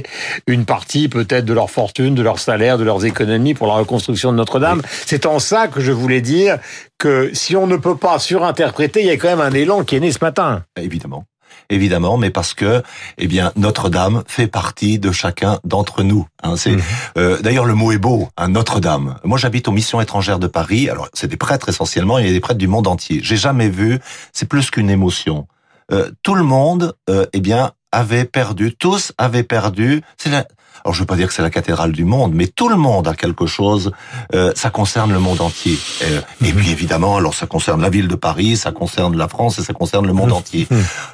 une 0.46 0.64
partie 0.64 1.08
peut-être 1.08 1.44
de 1.44 1.52
leur 1.52 1.70
fortune, 1.70 2.14
de 2.14 2.22
leur 2.22 2.38
salaire, 2.38 2.78
de 2.78 2.84
leurs 2.84 3.04
économies 3.04 3.54
pour 3.54 3.66
la 3.66 3.74
reconstruction 3.74 4.32
de 4.32 4.36
Notre-Dame. 4.36 4.82
C'est 5.06 5.26
en 5.26 5.38
ça 5.38 5.68
que 5.68 5.80
je 5.80 5.92
voulais 5.92 6.20
dire 6.20 6.58
que 6.98 7.30
si 7.32 7.54
on 7.56 7.66
ne 7.66 7.76
peut 7.76 7.96
pas 7.96 8.18
surinterpréter, 8.18 9.00
il 9.00 9.06
y 9.06 9.10
a 9.10 9.16
quand 9.16 9.28
même 9.28 9.40
un 9.40 9.52
élan 9.52 9.84
qui 9.84 9.96
est 9.96 10.00
né 10.00 10.10
ce 10.10 10.18
matin. 10.22 10.64
Évidemment. 10.80 11.24
Évidemment, 11.70 12.18
mais 12.18 12.30
parce 12.30 12.52
que, 12.52 12.82
eh 13.16 13.26
bien, 13.26 13.52
Notre-Dame 13.56 14.22
fait 14.26 14.48
partie 14.48 14.98
de 14.98 15.12
chacun 15.12 15.60
d'entre 15.64 16.02
nous. 16.02 16.26
Hein, 16.42 16.56
c'est 16.56 16.76
euh, 17.16 17.40
d'ailleurs 17.40 17.64
le 17.64 17.74
mot 17.74 17.90
est 17.90 17.98
beau, 17.98 18.28
hein, 18.36 18.48
Notre-Dame. 18.48 19.16
Moi, 19.24 19.38
j'habite 19.38 19.66
aux 19.68 19.72
missions 19.72 20.00
étrangères 20.00 20.38
de 20.38 20.46
Paris. 20.46 20.90
Alors, 20.90 21.08
c'est 21.14 21.28
des 21.28 21.38
prêtres 21.38 21.70
essentiellement. 21.70 22.18
Il 22.18 22.26
y 22.26 22.28
a 22.28 22.32
des 22.32 22.40
prêtres 22.40 22.58
du 22.58 22.68
monde 22.68 22.86
entier. 22.86 23.20
J'ai 23.22 23.36
jamais 23.36 23.70
vu. 23.70 23.98
C'est 24.32 24.48
plus 24.48 24.70
qu'une 24.70 24.90
émotion. 24.90 25.46
euh, 25.92 26.10
tout 26.22 26.34
le 26.34 26.42
monde, 26.42 26.94
euh, 27.08 27.26
eh 27.32 27.40
bien, 27.40 27.72
avait 27.94 28.24
perdu, 28.24 28.74
tous 28.74 29.12
avaient 29.18 29.42
perdu. 29.42 30.02
C'est 30.16 30.30
la, 30.30 30.46
alors 30.84 30.94
je 30.94 31.00
veux 31.00 31.06
pas 31.06 31.16
dire 31.16 31.28
que 31.28 31.34
c'est 31.34 31.42
la 31.42 31.50
cathédrale 31.50 31.92
du 31.92 32.04
monde, 32.04 32.32
mais 32.34 32.46
tout 32.46 32.68
le 32.68 32.76
monde 32.76 33.08
a 33.08 33.14
quelque 33.14 33.46
chose. 33.46 33.92
Euh, 34.34 34.52
ça 34.54 34.70
concerne 34.70 35.12
le 35.12 35.18
monde 35.18 35.40
entier. 35.40 35.78
Euh, 36.02 36.20
et 36.44 36.52
puis 36.52 36.70
évidemment, 36.70 37.16
alors 37.16 37.34
ça 37.34 37.46
concerne 37.46 37.80
la 37.80 37.88
ville 37.88 38.08
de 38.08 38.16
Paris, 38.16 38.56
ça 38.56 38.72
concerne 38.72 39.16
la 39.16 39.28
France 39.28 39.58
et 39.58 39.62
ça 39.62 39.72
concerne 39.72 40.06
le 40.06 40.12
monde 40.12 40.32
entier. 40.32 40.68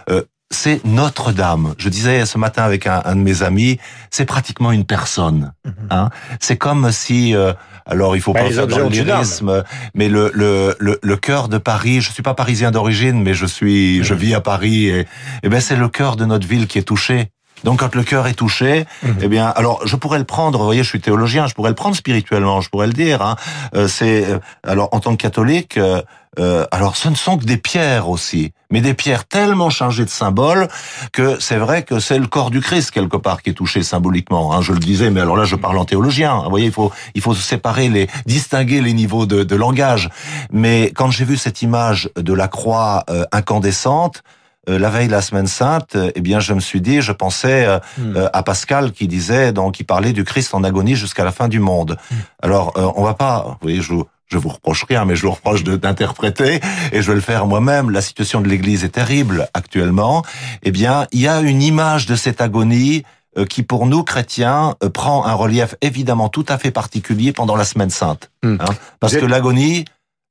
Euh, 0.09 0.23
c'est 0.51 0.85
Notre-Dame. 0.85 1.75
Je 1.79 1.89
disais 1.89 2.27
ce 2.27 2.37
matin 2.37 2.65
avec 2.65 2.87
un, 2.87 3.01
un 3.05 3.15
de 3.17 3.21
mes 3.21 3.43
amis, 3.43 3.79
c'est 4.11 4.25
pratiquement 4.27 4.73
une 4.73 4.85
personne. 4.85 5.53
Hein. 5.91 6.11
C'est 6.41 6.57
comme 6.57 6.91
si, 6.91 7.35
euh, 7.37 7.53
alors 7.87 8.17
il 8.17 8.23
faut 8.23 8.33
Bah, 8.33 8.43
pas 8.43 8.51
faire 8.51 8.67
dans 8.67 8.79
le 8.79 8.89
lyrisme, 8.89 9.63
mais 9.95 10.09
le, 10.09 10.31
le, 10.35 10.77
le, 10.79 10.99
le 11.03 11.17
cœur 11.17 11.49
de 11.49 11.59
Paris. 11.59 12.01
Je 12.01 12.11
suis 12.11 12.23
pas 12.23 12.35
parisien 12.35 12.71
d'origine, 12.73 13.23
mais 13.23 13.35
je 13.35 13.47
suis, 13.47 14.03
je 14.03 14.15
vis 14.15 14.35
à 14.35 14.41
Paris 14.41 14.87
et, 14.87 15.07
et 15.43 15.49
ben 15.49 15.61
c'est 15.61 15.77
le 15.77 15.89
cœur 15.89 16.17
de 16.17 16.25
notre 16.25 16.47
ville 16.47 16.67
qui 16.67 16.79
est 16.79 16.83
touché. 16.83 17.31
Donc 17.65 17.81
quand 17.81 17.95
le 17.95 18.03
cœur 18.03 18.27
est 18.27 18.35
touché, 18.35 18.87
eh 19.21 19.29
bien, 19.29 19.49
alors 19.49 19.87
je 19.87 19.97
pourrais 19.97 20.19
le 20.19 20.25
prendre. 20.25 20.59
Vous 20.59 20.65
voyez, 20.65 20.83
je 20.83 20.89
suis 20.89 21.01
théologien, 21.01 21.47
je 21.47 21.55
pourrais 21.55 21.71
le 21.71 21.77
prendre 21.77 21.97
spirituellement, 21.97 22.61
je 22.61 22.69
pourrais 22.69 22.87
le 22.87 22.93
dire. 22.93 23.23
Hein. 23.23 23.37
Euh, 23.75 23.89
c'est 23.89 24.25
euh, 24.25 24.39
alors 24.63 24.89
en 24.93 25.01
tant 25.01 25.13
que 25.13 25.23
catholique, 25.23 25.77
euh, 25.77 26.03
euh, 26.39 26.65
alors 26.71 26.97
ce 26.97 27.09
ne 27.09 27.17
sont 27.17 27.39
que 27.39 27.45
des 27.45 27.57
pierres 27.57 28.09
aussi, 28.09 28.53
mais 28.71 28.81
des 28.81 28.95
pierres 28.95 29.27
tellement 29.27 29.69
chargées 29.69 30.05
de 30.05 30.11
symboles 30.11 30.69
que 31.13 31.41
c'est 31.41 31.57
vrai 31.57 31.83
que 31.83 31.99
c'est 31.99 32.19
le 32.19 32.29
corps 32.29 32.51
du 32.51 32.61
Christ 32.61 32.93
quelque 32.93 33.17
part 33.17 33.43
qui 33.43 33.51
est 33.51 33.55
touché 33.55 33.83
symboliquement. 33.83 34.55
Hein, 34.55 34.63
je 34.63 34.73
le 34.73 34.79
disais, 34.79 35.11
mais 35.11 35.21
alors 35.21 35.37
là 35.37 35.45
je 35.45 35.57
parle 35.57 35.77
en 35.77 35.85
théologien. 35.85 36.43
Vous 36.45 36.51
voyez, 36.51 36.67
il 36.67 36.73
faut 36.73 36.93
il 37.15 37.21
faut 37.21 37.35
séparer 37.35 37.89
les 37.89 38.09
distinguer 38.27 38.81
les 38.81 38.93
niveaux 38.93 39.27
de, 39.27 39.43
de 39.43 39.57
langage. 39.57 40.09
Mais 40.53 40.93
quand 40.95 41.11
j'ai 41.11 41.25
vu 41.25 41.37
cette 41.37 41.63
image 41.63 42.11
de 42.17 42.33
la 42.33 42.49
croix 42.49 43.05
euh, 43.11 43.25
incandescente. 43.33 44.23
Euh, 44.69 44.79
la 44.79 44.91
veille 44.91 45.07
de 45.07 45.13
la 45.13 45.23
semaine 45.23 45.47
sainte, 45.47 45.97
euh, 45.97 46.11
eh 46.15 46.21
bien, 46.21 46.39
je 46.41 46.53
me 46.53 46.61
suis 46.61 46.81
dit, 46.81 47.01
je 47.01 47.13
pensais 47.13 47.65
euh, 47.67 47.79
euh, 47.99 48.29
à 48.33 48.43
Pascal 48.43 48.93
qui 48.93 49.09
disait, 49.09 49.53
donc, 49.53 49.75
qui 49.75 49.85
parlait 49.85 50.13
du 50.13 50.25
Christ 50.25 50.53
en 50.55 50.63
agonie 50.65 50.97
jusqu'à 50.97 51.25
la 51.25 51.33
fin 51.33 51.49
du 51.49 51.61
monde. 51.61 51.97
Alors, 52.43 52.73
euh, 52.77 52.91
on 52.97 53.03
va 53.05 53.15
pas, 53.15 53.45
vous 53.47 53.57
voyez, 53.63 53.81
je, 53.81 53.95
vous- 53.95 54.07
je 54.27 54.39
vous 54.39 54.51
reproche 54.51 54.85
rien, 54.85 55.05
mais 55.07 55.17
je 55.17 55.23
vous 55.27 55.33
reproche 55.33 55.65
de- 55.65 55.77
d'interpréter, 55.77 56.61
et 56.93 57.03
je 57.03 57.09
vais 57.09 57.15
le 57.17 57.21
faire 57.23 57.47
moi-même. 57.47 57.91
La 57.91 58.01
situation 58.03 58.41
de 58.41 58.49
l'Église 58.49 58.85
est 58.85 58.91
terrible 58.91 59.49
actuellement. 59.55 60.23
Eh 60.63 60.71
bien, 60.71 61.07
il 61.13 61.21
y 61.21 61.29
a 61.29 61.41
une 61.41 61.63
image 61.63 62.07
de 62.07 62.15
cette 62.15 62.41
agonie 62.41 63.03
qui, 63.49 63.63
pour 63.63 63.87
nous 63.87 64.03
chrétiens, 64.03 64.75
prend 64.93 65.25
un 65.25 65.35
relief 65.35 65.75
évidemment 65.81 66.29
tout 66.29 66.45
à 66.49 66.59
fait 66.59 66.71
particulier 66.73 67.33
pendant 67.33 67.57
la 67.57 67.65
semaine 67.65 67.89
sainte, 67.91 68.31
Hmm. 68.43 68.57
hein. 68.61 68.75
parce 68.99 69.17
que 69.17 69.25
l'agonie, 69.25 69.85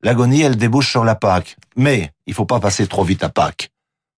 l'agonie, 0.04 0.42
elle 0.42 0.58
débouche 0.58 0.90
sur 0.92 1.04
la 1.06 1.16
Pâque. 1.16 1.56
Mais 1.78 2.12
il 2.28 2.34
faut 2.34 2.46
pas 2.46 2.60
passer 2.60 2.88
trop 2.88 3.04
vite 3.06 3.24
à 3.24 3.30
Pâques, 3.30 3.70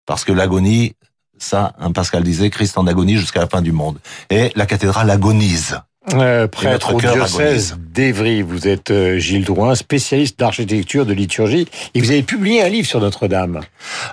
parce 0.06 0.24
que 0.24 0.32
l'agonie, 0.32 0.96
ça, 1.38 1.74
hein, 1.80 1.92
Pascal 1.92 2.24
disait, 2.24 2.50
Christ 2.50 2.78
en 2.78 2.88
agonie 2.88 3.18
jusqu'à 3.18 3.42
la 3.42 3.48
fin 3.48 3.62
du 3.62 3.72
monde. 3.72 4.00
Et 4.30 4.52
la 4.56 4.66
cathédrale 4.66 5.10
agonise. 5.10 5.82
Euh, 6.14 6.48
prêtre 6.48 6.96
au 6.96 7.00
diocèse 7.14 7.78
d'Évry, 7.94 8.42
vous 8.42 8.68
êtes 8.68 8.90
euh, 8.90 9.20
Gilles 9.20 9.46
Drouin, 9.46 9.76
spécialiste 9.76 10.40
d'architecture, 10.40 11.06
de 11.06 11.14
liturgie, 11.14 11.68
et 11.94 12.02
vous 12.02 12.10
avez 12.10 12.24
publié 12.24 12.64
un 12.64 12.70
livre 12.70 12.88
sur 12.88 13.00
Notre-Dame. 13.00 13.60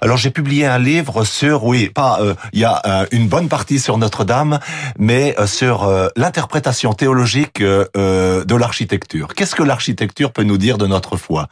Alors 0.03 0.19
j'ai 0.19 0.29
publié 0.31 0.67
un 0.67 0.79
livre 0.79 1.25
sur, 1.25 1.65
oui, 1.65 1.89
pas, 1.89 2.19
euh, 2.21 2.35
il 2.53 2.61
y 2.61 2.65
a 2.67 2.83
euh, 2.85 3.07
une 3.11 3.27
bonne 3.27 3.49
partie 3.49 3.79
sur 3.79 3.97
Notre-Dame, 3.97 4.59
mais 4.99 5.35
euh, 5.39 5.47
sur 5.47 5.85
euh, 5.85 6.09
l'interprétation 6.15 6.93
théologique 6.93 7.63
de 7.63 8.55
l'architecture. 8.55 9.29
Qu'est-ce 9.35 9.55
que 9.55 9.63
l'architecture 9.63 10.33
peut 10.33 10.43
nous 10.43 10.59
dire 10.59 10.77
de 10.77 10.87
notre 10.87 11.17
foi? 11.17 11.49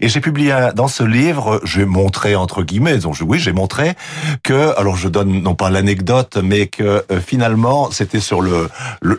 Et 0.00 0.08
j'ai 0.08 0.20
publié 0.20 0.52
un- 0.52 0.72
dans 0.72 0.86
ce 0.88 1.02
livre, 1.02 1.60
j'ai 1.64 1.84
montré 1.84 2.36
entre 2.36 2.62
guillemets, 2.62 2.98
donc 2.98 3.16
je- 3.16 3.24
oui, 3.24 3.40
j'ai 3.40 3.52
montré 3.52 3.94
que, 4.44 4.72
alors 4.78 4.96
je 4.96 5.08
donne 5.08 5.42
non 5.42 5.56
pas 5.56 5.68
l'anecdote, 5.68 6.38
mais 6.40 6.68
que 6.68 7.04
euh, 7.10 7.20
finalement 7.20 7.90
c'était 7.90 8.20
sur 8.20 8.40
le 8.40 8.68
le- 9.02 9.18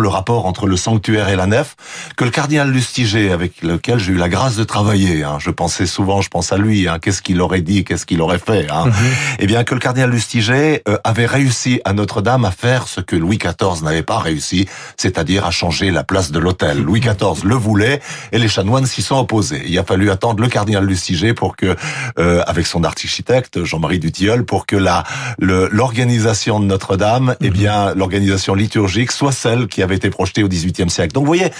le 0.00 0.08
rapport 0.08 0.46
entre 0.46 0.66
le 0.66 0.76
sanctuaire 0.76 1.28
et 1.28 1.36
la 1.36 1.46
nef, 1.46 1.76
que 2.16 2.24
le 2.24 2.30
cardinal 2.30 2.70
Lustiger, 2.70 3.32
avec 3.32 3.62
lequel 3.62 3.98
j'ai 3.98 4.12
eu 4.12 4.16
la 4.16 4.28
grâce 4.28 4.56
de 4.56 4.64
travailler, 4.64 5.24
hein, 5.24 5.38
je 5.38 5.50
pensais 5.50 5.86
souvent, 5.86 6.20
je 6.20 6.28
pense 6.28 6.52
à 6.52 6.58
lui, 6.58 6.88
hein, 6.88 6.98
qu'est-ce 7.00 7.22
qu'il 7.22 7.40
aurait 7.40 7.60
dit, 7.60 7.84
qu'est-ce 7.84 8.06
qu'il 8.06 8.20
aurait 8.20 8.38
fait, 8.38 8.70
hein, 8.70 8.90
eh 9.38 9.46
bien 9.46 9.64
que 9.64 9.74
le 9.74 9.80
cardinal 9.80 10.10
Lustiger 10.10 10.82
euh, 10.88 10.98
avait 11.04 11.26
réussi 11.26 11.80
à 11.84 11.92
Notre-Dame 11.92 12.44
à 12.44 12.50
faire 12.50 12.88
ce 12.88 13.00
que 13.00 13.16
Louis 13.16 13.38
XIV 13.38 13.82
n'avait 13.82 14.02
pas 14.02 14.18
réussi, 14.18 14.68
c'est-à-dire 14.96 15.44
à 15.44 15.50
changer 15.50 15.90
la 15.90 16.04
place 16.04 16.30
de 16.30 16.38
l'hôtel. 16.38 16.82
Louis 16.82 17.00
XIV 17.00 17.44
le 17.44 17.54
voulait 17.54 18.00
et 18.32 18.38
les 18.38 18.48
chanoines 18.48 18.86
s'y 18.86 19.02
sont 19.02 19.16
opposés. 19.16 19.62
Il 19.66 19.78
a 19.78 19.84
fallu 19.84 20.10
attendre 20.10 20.42
le 20.42 20.48
cardinal 20.48 20.84
Lustiger 20.84 21.34
pour 21.34 21.56
que, 21.56 21.76
euh, 22.18 22.42
avec 22.46 22.66
son 22.66 22.84
architecte 22.84 23.64
Jean-Marie 23.64 23.98
Dutilleul, 23.98 24.44
pour 24.44 24.66
que 24.66 24.76
la 24.76 25.04
l'organisation 25.38 26.60
de 26.60 26.66
Notre-Dame, 26.66 27.36
eh 27.40 27.50
bien 27.50 27.94
l'organisation 27.94 28.54
liturgique 28.54 29.12
soit 29.12 29.32
celle 29.32 29.66
qui 29.66 29.77
avait 29.82 29.96
été 29.96 30.10
projetée 30.10 30.42
au 30.42 30.48
XVIIIe 30.48 30.90
siècle. 30.90 31.12
Donc 31.12 31.24
vous 31.24 31.34
voyez. 31.34 31.50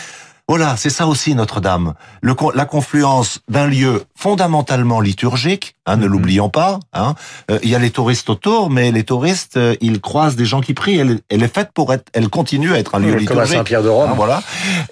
Voilà, 0.50 0.78
c'est 0.78 0.88
ça 0.88 1.06
aussi 1.06 1.34
Notre-Dame. 1.34 1.92
La 2.22 2.64
confluence 2.64 3.40
d'un 3.50 3.66
lieu 3.66 4.04
fondamentalement 4.16 4.98
liturgique, 4.98 5.76
hein, 5.84 5.98
ne 5.98 6.06
l'oublions 6.06 6.48
pas. 6.48 6.80
Hein. 6.94 7.16
Euh, 7.50 7.58
Il 7.62 7.68
y 7.68 7.74
a 7.74 7.78
les 7.78 7.90
touristes 7.90 8.30
autour, 8.30 8.70
mais 8.70 8.90
les 8.90 9.04
touristes, 9.04 9.58
euh, 9.58 9.74
ils 9.82 10.00
croisent 10.00 10.36
des 10.36 10.46
gens 10.46 10.62
qui 10.62 10.72
prient. 10.72 10.96
Elle, 10.96 11.20
elle 11.28 11.42
est 11.42 11.54
faite 11.54 11.72
pour 11.74 11.92
être, 11.92 12.06
elle 12.14 12.30
continue 12.30 12.72
à 12.72 12.78
être 12.78 12.94
un 12.94 12.98
lieu 12.98 13.08
Comme 13.08 13.16
à 13.16 13.20
liturgique. 13.20 13.56
Saint-Pierre 13.58 13.82
de 13.82 13.90
Rome. 13.90 14.12
Hein, 14.12 14.16
voilà. 14.16 14.42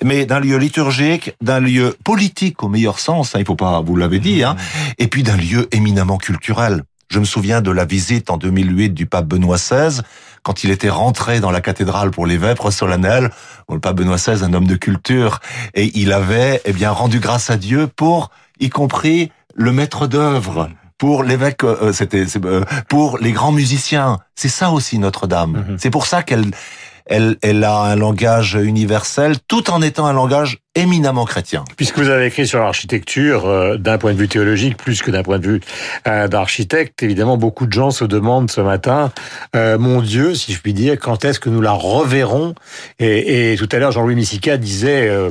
Mais 0.04 0.26
d'un 0.26 0.40
lieu 0.40 0.59
liturgique, 0.59 1.35
d'un 1.40 1.61
lieu 1.61 1.97
politique 2.04 2.62
au 2.62 2.68
meilleur 2.68 2.99
sens, 2.99 3.35
hein, 3.35 3.38
il 3.38 3.47
faut 3.47 3.56
pas, 3.56 3.80
vous 3.80 3.97
l'avez 3.97 4.18
dit, 4.18 4.45
hein, 4.45 4.56
et 4.99 5.06
puis 5.06 5.23
d'un 5.23 5.38
lieu 5.38 5.68
éminemment 5.73 6.18
culturel. 6.18 6.83
Je 7.09 7.18
me 7.18 7.25
souviens 7.25 7.62
de 7.62 7.71
la 7.71 7.87
visite 7.87 8.30
en 8.30 8.37
2008 8.37 8.90
du 8.90 9.06
pape 9.06 9.26
Benoît 9.26 9.56
XVI, 9.56 10.02
quand 10.47 10.62
il 10.62 10.71
était 10.71 10.91
rentré 10.91 11.41
dans 11.41 11.50
la 11.50 11.61
cathédrale 11.61 12.12
pour 12.12 12.25
les 12.25 12.37
vêpres 12.37 12.71
solennelles. 12.71 13.33
Bon, 13.67 13.75
Le 13.75 13.81
pape 13.81 13.97
Benoît 13.97 14.15
XVI, 14.15 14.45
un 14.45 14.55
homme 14.55 14.69
de 14.69 14.76
culture, 14.76 15.41
et 15.75 15.91
il 15.99 16.12
avait, 16.12 16.62
eh 16.65 16.73
bien, 16.73 16.93
rendu 16.93 17.19
grâce 17.19 17.50
à 17.50 17.57
Dieu 17.57 17.88
pour, 17.88 18.31
y 18.61 18.69
compris, 18.69 19.33
le 19.57 19.73
maître 19.73 20.07
d'œuvre. 20.07 20.71
Pour 20.99 21.25
l'évêque, 21.25 21.65
euh, 21.65 21.93
c'était 21.93 22.26
c'est, 22.29 22.45
euh, 22.45 22.62
pour 22.88 23.19
les 23.19 23.33
grands 23.33 23.50
musiciens. 23.50 24.21
C'est 24.37 24.49
ça 24.49 24.71
aussi 24.71 25.00
Notre-Dame. 25.00 25.65
Mhm. 25.69 25.79
C'est 25.81 25.91
pour 25.91 26.07
ça 26.07 26.23
qu'elle 26.23 26.53
elle, 27.07 27.37
elle 27.43 27.65
a 27.65 27.79
un 27.79 27.97
langage 27.97 28.55
universel, 28.55 29.37
tout 29.49 29.71
en 29.71 29.83
étant 29.83 30.07
un 30.07 30.13
langage 30.13 30.59
éminemment 30.75 31.25
chrétien. 31.25 31.65
Puisque 31.77 31.99
vous 31.99 32.09
avez 32.09 32.27
écrit 32.27 32.47
sur 32.47 32.61
l'architecture 32.61 33.47
euh, 33.47 33.77
d'un 33.77 33.99
point 33.99 34.13
de 34.13 34.19
vue 34.19 34.29
théologique 34.29 34.77
plus 34.77 35.03
que 35.03 35.11
d'un 35.11 35.23
point 35.23 35.39
de 35.39 35.47
vue 35.47 35.61
euh, 36.07 36.29
d'architecte, 36.29 37.03
évidemment, 37.03 37.37
beaucoup 37.37 37.67
de 37.67 37.73
gens 37.73 37.91
se 37.91 38.05
demandent 38.05 38.51
ce 38.51 38.61
matin, 38.61 39.13
euh, 39.55 39.79
mon 39.79 40.03
Dieu, 40.03 40.35
si 40.35 40.53
je 40.53 40.61
puis 40.61 40.75
dire, 40.75 40.99
quand 40.99 41.25
est-ce 41.25 41.41
que 41.41 41.49
nous 41.49 41.61
la 41.61 41.73
reverrons? 41.73 42.55
Et, 42.99 43.53
et 43.53 43.57
tout 43.57 43.69
à 43.73 43.79
l'heure, 43.79 43.93
Jean-Louis 43.93 44.17
Missica 44.17 44.57
disait 44.57 45.09
euh, 45.09 45.31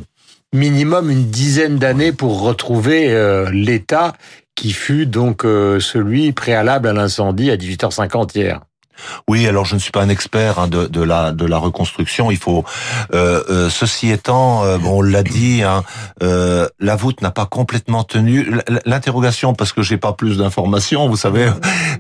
minimum 0.56 1.12
une 1.12 1.26
dizaine 1.26 1.78
d'années 1.78 2.12
pour 2.12 2.42
retrouver 2.42 3.12
euh, 3.12 3.50
l'état 3.52 4.14
qui 4.56 4.72
fut 4.72 5.06
donc 5.06 5.44
euh, 5.46 5.80
celui 5.80 6.32
préalable 6.32 6.88
à 6.88 6.94
l'incendie 6.94 7.52
à 7.52 7.58
18h50 7.58 8.36
hier. 8.36 8.62
Oui, 9.28 9.48
alors 9.48 9.66
je 9.66 9.76
ne 9.76 9.80
suis 9.80 9.92
pas 9.92 10.02
un 10.02 10.10
expert 10.10 10.60
hein, 10.60 10.68
de, 10.68 10.88
de 10.88 11.02
la 11.02 11.32
de 11.32 11.46
la 11.46 11.58
reconstruction. 11.58 12.32
Il 12.32 12.38
faut, 12.38 12.64
euh, 13.14 13.44
euh, 13.50 13.70
ceci 13.70 14.10
étant, 14.12 14.64
euh, 14.64 14.78
bon, 14.78 15.00
on 15.00 15.02
l'a 15.02 15.24
dit, 15.24 15.64
hein, 15.64 15.84
euh, 16.24 16.68
la 16.80 16.96
voûte 16.96 17.22
n'a 17.22 17.32
pas 17.32 17.46
complètement 17.46 18.04
tenu. 18.04 18.52
L'interrogation, 18.86 19.54
parce 19.54 19.74
que 19.74 19.82
j'ai 19.82 19.98
pas 19.98 20.14
plus 20.14 20.38
d'informations, 20.38 21.08
vous 21.10 21.18
savez, 21.18 21.52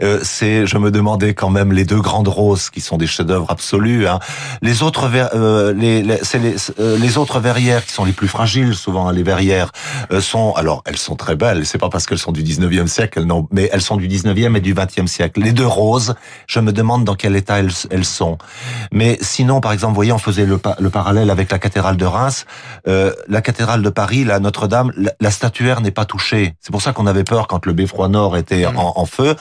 euh, 0.02 0.20
c'est, 0.24 0.66
je 0.66 0.78
me 0.78 0.92
demandais 0.92 1.34
quand 1.34 1.50
même 1.50 1.72
les 1.74 1.86
deux 1.86 2.02
grandes 2.02 2.28
roses 2.28 2.70
qui 2.70 2.82
sont 2.82 2.98
des 2.98 3.08
chefs-d'œuvre 3.08 3.50
absolus. 3.52 4.08
Hein. 4.08 4.20
Les 4.62 4.84
autres, 4.84 5.08
ver- 5.08 5.30
euh, 5.36 5.74
les, 5.74 6.02
les, 6.02 6.20
les, 6.42 6.56
les 6.98 7.18
autres 7.18 7.40
verrières 7.40 7.86
qui 7.86 7.92
sont 7.92 8.06
les 8.06 8.14
plus 8.14 8.28
fragiles, 8.28 8.74
souvent 8.76 9.08
hein, 9.10 9.14
les 9.14 9.24
verrières 9.24 9.72
sont, 10.20 10.54
alors 10.54 10.82
elles 10.86 10.98
sont 10.98 11.16
très 11.16 11.36
belles. 11.36 11.66
C'est 11.66 11.78
pas 11.78 11.90
parce 11.90 12.06
qu'elles 12.06 12.20
sont 12.20 12.32
du 12.32 12.44
19e 12.44 12.88
siècle, 12.88 13.24
n'ont- 13.24 13.48
mais 13.52 13.70
elles 13.74 13.82
sont 13.82 13.98
du 13.98 14.08
19e 14.08 14.56
et 14.56 14.62
du 14.62 14.74
20e 14.74 15.08
siècle. 15.08 15.42
Les 15.42 15.52
deux 15.52 15.68
roses, 15.68 16.16
je 16.48 16.60
me 16.60 16.72
demande 16.72 16.85
dans 17.06 17.16
quel 17.16 17.36
état 17.36 17.60
elles, 17.60 17.72
elles 17.90 18.06
sont. 18.06 18.38
Mais 18.92 19.18
sinon, 19.22 19.62
par 19.62 19.72
exemple, 19.72 19.92
vous 19.92 19.96
voyez, 19.96 20.12
on 20.12 20.18
faisait 20.18 20.46
le, 20.46 20.58
pa- 20.58 20.76
le 20.80 20.90
parallèle 20.90 21.30
avec 21.30 21.52
la 21.52 21.60
cathédrale 21.60 21.98
de 21.98 22.06
Reims. 22.06 22.46
Euh, 22.88 23.12
la 23.28 23.42
cathédrale 23.42 23.82
de 23.82 23.90
Paris, 23.90 24.24
la 24.24 24.40
Notre-Dame, 24.40 24.92
la, 24.96 25.12
la 25.20 25.32
statuaire 25.32 25.82
n'est 25.82 25.92
pas 25.92 26.06
touchée. 26.06 26.56
C'est 26.62 26.72
pour 26.72 26.82
ça 26.82 26.94
qu'on 26.94 27.08
avait 27.08 27.24
peur 27.24 27.48
quand 27.48 27.66
le 27.66 27.74
beffroi 27.74 28.08
nord 28.08 28.38
était 28.38 28.66
en, 28.66 28.94
en 28.96 29.06
feu. 29.06 29.36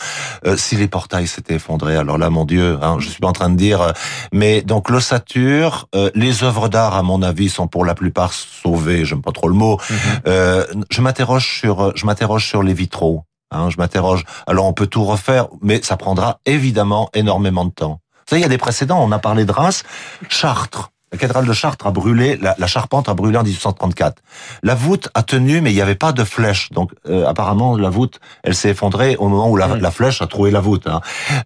Euh, 0.47 0.57
si 0.57 0.77
les 0.77 0.89
portails 0.89 1.27
s'étaient 1.27 1.55
effondrés, 1.55 1.97
alors 1.97 2.19
là, 2.19 2.31
mon 2.31 2.45
Dieu, 2.45 2.79
hein, 2.83 2.97
je 2.99 3.09
suis 3.09 3.21
pas 3.21 3.29
en 3.29 3.33
train 3.33 3.51
de 3.51 3.57
dire. 3.57 3.81
euh, 3.81 3.93
Mais 4.33 4.63
donc 4.63 4.91
l'ossature, 4.91 5.89
euh, 5.95 6.11
les 6.15 6.43
œuvres 6.45 6.69
d'art, 6.69 6.95
à 6.95 7.03
mon 7.03 7.23
avis, 7.23 7.49
sont 7.51 7.67
pour 7.69 7.85
la 7.85 7.95
plupart 7.95 8.33
sauvées. 8.33 9.05
J'aime 9.05 9.23
pas 9.23 9.33
trop 9.33 9.49
le 9.49 9.55
mot. 9.55 9.79
Euh, 10.27 10.65
je 10.91 11.01
m'interroge 11.03 11.59
sur, 11.61 11.93
je 11.97 12.07
m'interroge 12.07 12.47
sur 12.47 12.63
les 12.63 12.75
vitraux. 12.75 13.25
Hein, 13.55 13.71
je 13.71 13.77
m'interroge. 13.79 14.25
Alors 14.47 14.67
on 14.67 14.73
peut 14.73 14.87
tout 14.87 15.05
refaire, 15.05 15.49
mais 15.63 15.83
ça 15.83 15.97
prendra 15.97 16.41
évidemment 16.47 17.11
énormément 17.15 17.65
de 17.65 17.71
temps. 17.71 18.01
Vous 18.25 18.31
savez, 18.31 18.41
il 18.41 18.43
y 18.43 18.47
a 18.47 18.51
des 18.51 18.59
précédents. 18.59 19.03
On 19.03 19.13
a 19.13 19.19
parlé 19.19 19.45
de 19.45 19.53
Reims, 19.53 19.85
Chartres. 20.29 20.91
La 21.15 21.19
cathédrale 21.19 21.47
de 21.47 21.53
Chartres 21.53 21.87
a 21.87 21.93
brûlé, 21.93 22.37
la, 22.39 22.57
la 22.59 22.67
charpente 22.67 23.09
a 23.09 23.15
brûlé 23.15 23.39
en 23.39 23.45
1834. 23.45 24.21
La 24.65 24.75
voûte 24.75 25.11
a 25.15 25.23
tenu, 25.23 25.61
mais 25.61 25.71
il 25.71 25.75
n'y 25.77 25.81
avait 25.81 25.95
pas 25.95 26.11
de 26.11 26.25
flèche. 26.25 26.73
Donc 26.73 26.91
euh, 27.07 27.25
apparemment, 27.25 27.77
la 27.77 27.89
voûte, 27.89 28.19
elle 28.43 28.57
s'est 28.57 28.71
effondrée 28.71 29.15
au 29.17 29.29
moment 29.29 29.49
où 29.49 29.57
la, 29.57 29.77
la 29.77 29.91
flèche 29.93 30.23
a 30.23 30.27
trouvé 30.27 30.51
la 30.51 30.59
voûte. 30.59 30.89
Hein. 30.89 31.03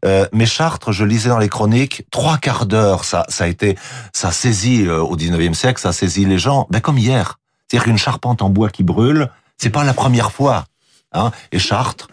Euh, 0.07 0.27
mais 0.33 0.47
Chartres, 0.47 0.93
je 0.93 1.05
lisais 1.05 1.29
dans 1.29 1.37
les 1.37 1.51
chroniques, 1.51 2.05
trois 2.11 2.39
quarts 2.39 2.65
d'heure, 2.65 3.05
ça, 3.05 3.27
ça 3.29 3.45
a 3.45 3.47
été, 3.47 3.77
ça 4.15 4.29
a 4.29 4.33
saisi 4.33 4.87
euh, 4.87 5.03
au 5.03 5.19
19e 5.19 5.53
siècle, 5.53 5.79
ça 5.79 5.91
a 5.91 5.93
saisi 5.93 6.25
les 6.25 6.39
gens, 6.39 6.67
ben 6.71 6.81
comme 6.81 6.97
hier. 6.97 7.39
C'est-à-dire 7.67 7.85
qu'une 7.85 7.99
charpente 7.99 8.41
en 8.41 8.49
bois 8.49 8.71
qui 8.71 8.85
brûle, 8.85 9.29
c'est 9.59 9.69
pas 9.69 9.85
la 9.85 9.93
première 9.93 10.33
fois. 10.33 10.65
Hein. 11.13 11.31
Et 11.53 11.59
Chartres, 11.59 12.09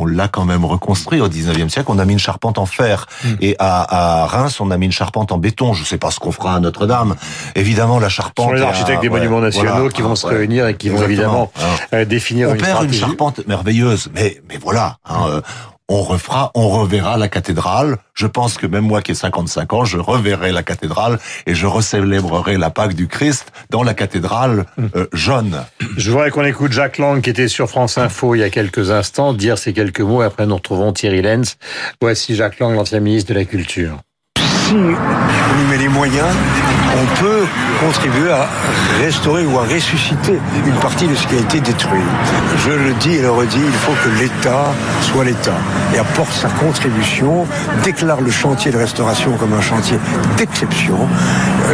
on 0.00 0.06
l'a 0.06 0.28
quand 0.28 0.46
même 0.46 0.64
reconstruit 0.64 1.20
au 1.20 1.28
19e 1.28 1.68
siècle. 1.68 1.88
On 1.90 1.98
a 1.98 2.04
mis 2.06 2.14
une 2.14 2.18
charpente 2.18 2.56
en 2.58 2.64
fer. 2.64 3.06
Mm. 3.22 3.28
Et 3.42 3.56
à, 3.58 4.22
à, 4.22 4.26
Reims, 4.26 4.58
on 4.60 4.70
a 4.70 4.78
mis 4.78 4.86
une 4.86 4.92
charpente 4.92 5.30
en 5.30 5.38
béton. 5.38 5.74
Je 5.74 5.84
sais 5.84 5.98
pas 5.98 6.10
ce 6.10 6.18
qu'on 6.18 6.32
fera 6.32 6.54
à 6.54 6.60
Notre-Dame. 6.60 7.16
Évidemment, 7.54 7.98
la 7.98 8.08
charpente... 8.08 8.46
Ce 8.46 8.50
sont 8.50 8.54
les 8.56 8.62
architectes 8.62 8.98
à, 8.98 9.02
des 9.02 9.08
ouais, 9.08 9.18
monuments 9.18 9.40
nationaux 9.40 9.70
voilà, 9.72 9.88
qui 9.90 10.00
vont 10.00 10.16
se 10.16 10.26
ouais, 10.26 10.36
réunir 10.36 10.66
et 10.68 10.76
qui 10.76 10.88
vont 10.88 11.02
évidemment 11.02 11.52
Hein. 11.60 11.62
euh, 11.92 12.04
définir 12.04 12.48
On 12.48 12.54
une 12.54 12.60
perd 12.60 12.84
une 12.84 12.92
charpente 12.92 13.46
merveilleuse, 13.46 14.08
mais 14.14 14.40
mais 14.48 14.56
voilà. 14.56 14.96
Hein, 15.04 15.26
euh, 15.28 15.40
on 15.90 16.02
refera, 16.02 16.52
on 16.54 16.68
reverra 16.68 17.18
la 17.18 17.28
cathédrale. 17.28 17.98
Je 18.14 18.26
pense 18.26 18.56
que 18.56 18.66
même 18.66 18.84
moi 18.84 19.02
qui 19.02 19.10
ai 19.10 19.14
55 19.14 19.72
ans, 19.72 19.84
je 19.84 19.98
reverrai 19.98 20.52
la 20.52 20.62
cathédrale 20.62 21.18
et 21.46 21.54
je 21.54 21.66
recélébrerai 21.66 22.56
la 22.56 22.70
Pâque 22.70 22.94
du 22.94 23.08
Christ 23.08 23.52
dans 23.70 23.82
la 23.82 23.92
cathédrale 23.92 24.66
euh, 24.94 25.08
jaune. 25.12 25.64
Je 25.96 26.12
voudrais 26.12 26.30
qu'on 26.30 26.44
écoute 26.44 26.70
Jacques 26.70 26.98
Lang 26.98 27.20
qui 27.20 27.30
était 27.30 27.48
sur 27.48 27.68
France 27.68 27.98
Info 27.98 28.36
il 28.36 28.38
y 28.38 28.44
a 28.44 28.50
quelques 28.50 28.92
instants 28.92 29.32
dire 29.32 29.58
ces 29.58 29.72
quelques 29.72 30.00
mots 30.00 30.22
et 30.22 30.26
après 30.26 30.46
nous 30.46 30.54
retrouvons 30.54 30.92
Thierry 30.92 31.22
Lenz. 31.22 31.56
Voici 32.00 32.36
Jacques 32.36 32.60
Lang, 32.60 32.74
l'ancien 32.74 33.00
ministre 33.00 33.32
de 33.32 33.38
la 33.38 33.44
Culture. 33.44 33.98
Si 34.70 34.76
on 34.76 35.60
y 35.60 35.70
met 35.70 35.78
les 35.78 35.88
moyens, 35.88 36.28
on 36.94 37.20
peut 37.20 37.44
contribuer 37.80 38.30
à 38.30 38.48
restaurer 39.02 39.44
ou 39.44 39.58
à 39.58 39.62
ressusciter 39.62 40.38
une 40.64 40.74
partie 40.74 41.08
de 41.08 41.14
ce 41.14 41.26
qui 41.26 41.36
a 41.36 41.38
été 41.38 41.60
détruit. 41.60 42.02
Je 42.64 42.70
le 42.70 42.92
dis 43.00 43.14
et 43.16 43.22
le 43.22 43.30
redis, 43.30 43.58
il 43.58 43.72
faut 43.72 43.92
que 44.04 44.08
l'État 44.20 44.72
soit 45.00 45.24
l'État 45.24 45.56
et 45.94 45.98
apporte 45.98 46.32
sa 46.32 46.48
contribution, 46.48 47.46
déclare 47.82 48.20
le 48.20 48.30
chantier 48.30 48.70
de 48.70 48.76
restauration 48.76 49.32
comme 49.38 49.52
un 49.54 49.60
chantier 49.60 49.98
d'exception. 50.36 50.98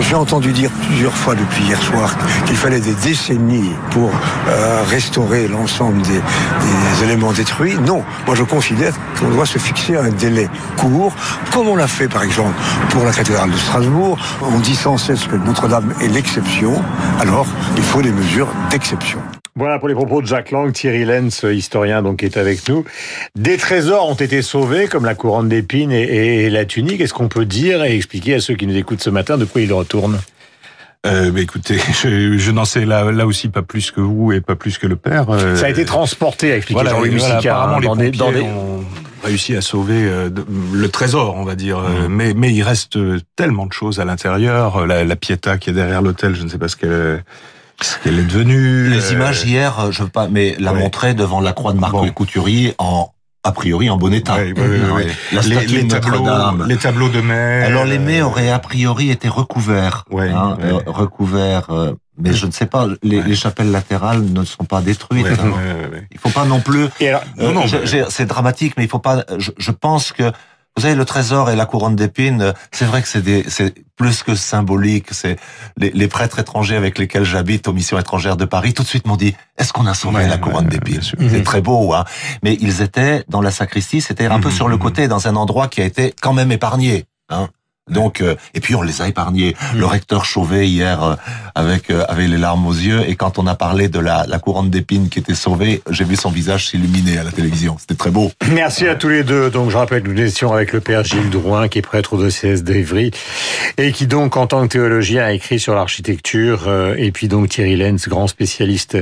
J'ai 0.01 0.15
entendu 0.15 0.53
dire 0.53 0.71
plusieurs 0.87 1.15
fois 1.15 1.35
depuis 1.35 1.65
hier 1.65 1.81
soir 1.83 2.15
qu'il 2.47 2.57
fallait 2.57 2.81
des 2.81 2.95
décennies 2.95 3.73
pour 3.91 4.11
euh, 4.49 4.83
restaurer 4.89 5.49
l'ensemble 5.49 6.01
des, 6.03 6.21
des 6.21 7.05
éléments 7.05 7.33
détruits. 7.33 7.77
Non, 7.87 8.05
moi 8.27 8.35
je 8.35 8.43
considère 8.43 8.93
qu'on 9.19 9.29
doit 9.29 9.47
se 9.47 9.59
fixer 9.59 9.97
un 9.97 10.11
délai 10.11 10.49
court, 10.77 11.15
comme 11.53 11.69
on 11.69 11.77
l'a 11.77 11.89
fait 11.89 12.09
par 12.09 12.23
exemple 12.23 12.55
pour 12.91 13.05
la 13.05 13.13
cathédrale 13.13 13.51
de 13.51 13.57
Strasbourg. 13.57 14.19
On 14.43 14.59
dit 14.61 14.75
sans 14.75 14.97
cesse 14.97 15.25
que 15.27 15.37
Notre-Dame 15.37 15.95
est 16.03 16.09
l'exception, 16.09 16.83
alors 17.21 17.47
il 17.77 17.83
faut 17.83 18.03
des 18.03 18.13
mesures 18.13 18.49
d'exception. 18.71 19.19
Voilà 19.55 19.79
pour 19.79 19.89
les 19.89 19.95
propos 19.95 20.21
de 20.21 20.27
Jacques 20.27 20.51
Lang, 20.51 20.71
Thierry 20.73 21.05
Lenz, 21.07 21.43
historien 21.51 22.03
donc 22.03 22.19
qui 22.19 22.27
est 22.27 22.37
avec 22.37 22.69
nous. 22.69 22.85
Des 23.37 23.57
trésors 23.57 24.09
ont 24.09 24.15
été 24.15 24.43
sauvés 24.43 24.87
comme 24.87 25.05
la 25.07 25.15
couronne 25.15 25.49
d'épines 25.49 25.93
et, 25.93 26.45
et 26.45 26.51
la 26.51 26.67
tunique. 26.67 27.01
Est-ce 27.01 27.15
qu'on 27.15 27.29
peut 27.29 27.47
dire 27.47 27.83
et 27.83 27.95
expliquer 27.97 28.35
à 28.35 28.41
ceux 28.41 28.55
qui 28.55 28.67
nous 28.67 28.77
écoutent 28.77 29.01
ce 29.03 29.09
matin 29.11 29.39
de 29.39 29.47
quoi 29.47 29.63
ils 29.63 29.73
retournent? 29.73 30.19
Euh, 31.07 31.31
bah, 31.31 31.41
écoutez, 31.41 31.79
je, 32.03 32.37
je 32.37 32.51
n'en 32.51 32.67
sais 32.67 32.85
là, 32.85 33.11
là 33.13 33.27
aussi 33.27 33.49
pas 33.49 33.63
plus 33.63 33.91
que 33.93 34.01
vous 34.03 34.33
et 34.33 34.41
pas 34.43 34.57
plus 34.57 34.77
que 34.77 34.87
le 34.87 34.97
père. 34.97 35.31
Euh, 35.31 35.57
Ça 35.57 35.67
a 35.67 35.69
été 35.71 35.85
transporté, 35.87 36.53
a 36.53 36.57
expliqué 36.57 36.75
voilà, 36.83 36.91
Jean-Louis 36.91 37.17
voilà, 37.17 37.35
Mussicard, 37.37 37.63
apparemment, 37.63 37.93
hein, 37.95 37.97
les 38.03 38.11
dans 38.11 38.31
des- 38.33 38.33
pompiers 38.33 38.41
dans 38.43 38.49
des- 38.51 38.53
ont 38.53 38.85
réussi 39.27 39.55
à 39.57 39.61
sauver 39.61 40.05
euh, 40.05 40.31
le 40.73 40.89
trésor, 40.89 41.37
on 41.37 41.45
va 41.45 41.55
dire. 41.55 41.79
Euh, 41.79 42.09
Mmh. 42.09 42.09
Mais, 42.09 42.35
mais 42.35 42.53
il 42.53 42.63
reste 42.63 42.97
euh, 42.97 43.21
tellement 43.37 43.67
de 43.67 43.73
choses 43.73 44.01
à 44.01 44.05
l'intérieur. 44.05 44.87
La, 44.87 45.05
la 45.05 45.17
Pietà 45.17 45.59
qui 45.59 45.71
est 45.71 45.73
derrière 45.73 46.03
l'hôtel, 46.03 46.35
je 46.35 46.43
ne 46.43 46.49
sais 46.49 46.59
pas 46.59 46.69
ce 46.69 46.77
qu'elle 46.77 47.25
ce 47.81 47.99
qu'elle 48.03 48.19
est 48.19 48.25
devenue. 48.25 48.89
Les 48.89 49.13
images 49.13 49.45
hier, 49.45 49.93
je 49.93 50.03
veux 50.03 50.09
pas, 50.09 50.29
mais 50.29 50.57
la 50.59 50.73
ouais. 50.73 50.81
montrer 50.81 51.15
devant 51.15 51.41
la 51.41 51.53
croix 51.53 51.73
de 51.73 51.79
Marc 51.79 51.93
Bon. 51.93 52.09
Couturier 52.11 52.75
en 52.79 53.13
a 53.47 53.53
priori 53.53 53.89
en 53.91 53.97
bon 53.97 54.13
état. 54.13 54.37
La 54.37 55.41
les, 55.43 55.87
tableaux, 55.89 56.25
les 56.67 56.77
tableaux 56.77 57.09
de 57.09 57.21
mai. 57.21 57.63
Alors 57.65 57.85
les 57.85 57.99
mets 57.99 58.23
auraient 58.23 58.51
a 58.51 58.59
priori 58.59 59.11
été 59.11 59.29
recouverts, 59.29 60.05
hein, 60.13 60.57
euh, 60.63 60.81
recouverts. 60.87 61.71
euh, 61.71 61.93
mais 62.19 62.33
je 62.33 62.47
ne 62.47 62.51
sais 62.51 62.65
pas, 62.67 62.87
les, 63.03 63.19
Ouais. 63.19 63.25
les 63.27 63.35
chapelles 63.35 63.71
latérales 63.71 64.23
ne 64.23 64.43
sont 64.45 64.65
pas 64.65 64.81
détruites. 64.81 65.25
ouais, 65.27 65.33
hein. 65.33 65.45
ouais, 65.51 65.83
ouais, 65.85 65.91
ouais. 65.93 66.09
Il 66.11 66.19
faut 66.19 66.31
pas 66.31 66.47
non 66.47 66.61
plus. 66.61 66.85
Euh, 67.03 67.19
Non, 67.39 67.53
non, 67.53 67.67
je- 67.67 67.77
mais- 67.77 67.87
j'ai- 67.87 68.05
c'est 68.09 68.25
dramatique, 68.25 68.73
mais 68.79 68.85
il 68.85 68.89
faut 68.89 68.99
pas. 68.99 69.25
Je, 69.39 69.51
je 69.59 69.71
pense 69.71 70.13
que 70.13 70.33
vous 70.77 70.83
savez 70.83 70.95
le 70.95 71.05
trésor 71.07 71.49
et 71.51 71.57
la 71.57 71.65
couronne 71.67 71.97
d'épines. 71.97 72.43
euh, 72.43 72.53
C'est 72.71 72.85
vrai 72.85 73.01
que 73.03 73.09
c'est 73.09 73.23
des, 73.23 73.45
c'est 73.49 73.75
plus 73.97 74.23
que 74.23 74.35
symbolique. 74.35 75.07
C'est 75.13 75.37
les, 75.79 75.91
les 75.91 76.07
prêtres 76.09 76.39
étrangers 76.39 76.77
avec 76.77 76.99
lesquels 76.99 77.25
j'habite 77.25 77.67
aux 77.67 77.73
missions 77.73 77.99
étrangères 77.99 78.37
de 78.37 78.45
Paris. 78.45 78.75
Tout 78.75 78.83
de 78.83 78.89
suite 78.89 79.07
m'ont 79.07 79.17
dit 79.17 79.35
Est-ce 79.57 79.73
qu'on 79.73 79.87
a 79.87 79.95
sauvé 79.95 80.19
Ouais, 80.19 80.29
la 80.29 80.37
couronne 80.39 80.65
ouais, 80.65 80.71
d'épines? 80.71 81.01
C'est 81.03 81.19
Mhm. 81.19 81.43
très 81.45 81.61
beau, 81.63 81.95
hein. 81.95 82.05
Mais 82.43 82.59
ils 82.61 82.83
étaient 82.83 83.25
dans 83.29 83.41
la 83.41 83.51
sacristie. 83.51 84.01
C'était 84.03 84.27
un 84.27 84.39
peu 84.39 84.49
Mhm, 84.51 84.55
sur 84.55 84.69
le 84.69 84.77
mhm. 84.77 84.83
côté, 84.83 85.09
dans 85.09 85.27
un 85.29 85.37
endroit 85.37 85.69
qui 85.69 85.81
a 85.81 85.85
été 85.85 86.15
quand 86.21 86.35
même 86.35 86.53
épargné. 86.53 87.07
Hein. 87.31 87.49
Donc 87.91 88.21
euh, 88.21 88.35
et 88.55 88.61
puis 88.61 88.75
on 88.75 88.83
les 88.83 89.03
a 89.03 89.09
épargnés. 89.09 89.57
Mhm. 89.75 89.81
Le 89.81 89.87
recteur 89.87 90.25
Chauvet 90.25 90.69
hier 90.69 91.03
euh, 91.03 91.15
avec 91.55 91.91
euh, 91.91 92.05
avec 92.09 92.29
les 92.29 92.39
larmes 92.39 92.67
aux 92.67 92.73
yeux 92.73 93.09
et 93.09 93.17
quand 93.17 93.39
on 93.39 93.47
a 93.47 93.55
parlé 93.55 93.89
de 93.89 93.99
la, 93.99 94.25
la 94.27 94.39
couronne 94.39 94.71
d'épines 94.71 95.09
qui 95.09 95.19
était 95.19 95.35
sauvée, 95.35 95.83
j'ai 95.91 96.05
vu 96.05 96.17
son 96.17 96.31
visage 96.31 96.69
s'illuminer 96.69 97.19
à 97.19 97.25
la 97.25 97.31
télévision. 97.31 97.77
C'était 97.79 97.95
très 97.95 98.11
beau. 98.11 98.31
Merci 98.53 98.87
à 98.89 98.95
tous 98.95 99.09
les 99.09 99.25
deux. 99.25 99.51
Donc, 99.51 99.71
je 99.71 99.77
rappelle 99.77 100.03
que 100.03 100.09
nous 100.09 100.21
étions 100.21 100.53
avec 100.53 100.73
le 100.73 100.81
père 100.81 101.05
Gilles 101.05 101.31
Drouin, 101.31 101.69
qui 101.69 101.79
est 101.79 101.83
prêtre 101.83 102.15
au 102.15 102.19
diocèse 102.19 102.65
d'Evry, 102.65 103.11
et 103.79 103.93
qui 103.93 104.07
donc, 104.07 104.37
en 104.37 104.47
tant 104.47 104.63
que 104.63 104.73
théologien, 104.73 105.25
a 105.25 105.33
écrit 105.33 105.59
sur 105.59 105.75
l'architecture, 105.75 106.65
euh, 106.67 106.95
et 106.97 107.13
puis 107.13 107.29
donc 107.29 107.49
Thierry 107.49 107.77
Lenz, 107.77 108.09
grand 108.09 108.27
spécialiste 108.27 108.97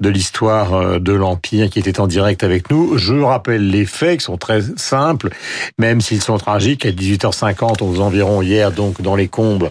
de 0.00 0.08
l'histoire 0.08 0.74
euh, 0.74 0.98
de 0.98 1.12
l'Empire, 1.12 1.70
qui 1.70 1.78
était 1.78 2.00
en 2.00 2.06
direct 2.06 2.44
avec 2.44 2.70
nous. 2.70 2.96
Je 2.98 3.14
rappelle 3.14 3.68
les 3.68 3.86
faits, 3.86 4.20
qui 4.20 4.24
sont 4.24 4.38
très 4.38 4.60
simples, 4.76 5.30
même 5.78 6.00
s'ils 6.00 6.22
sont 6.22 6.38
tragiques. 6.38 6.86
À 6.86 6.90
18h50, 6.90 7.82
aux 7.82 8.00
hier, 8.42 8.72
donc 8.72 9.00
dans 9.02 9.16
les 9.16 9.28
combles, 9.28 9.70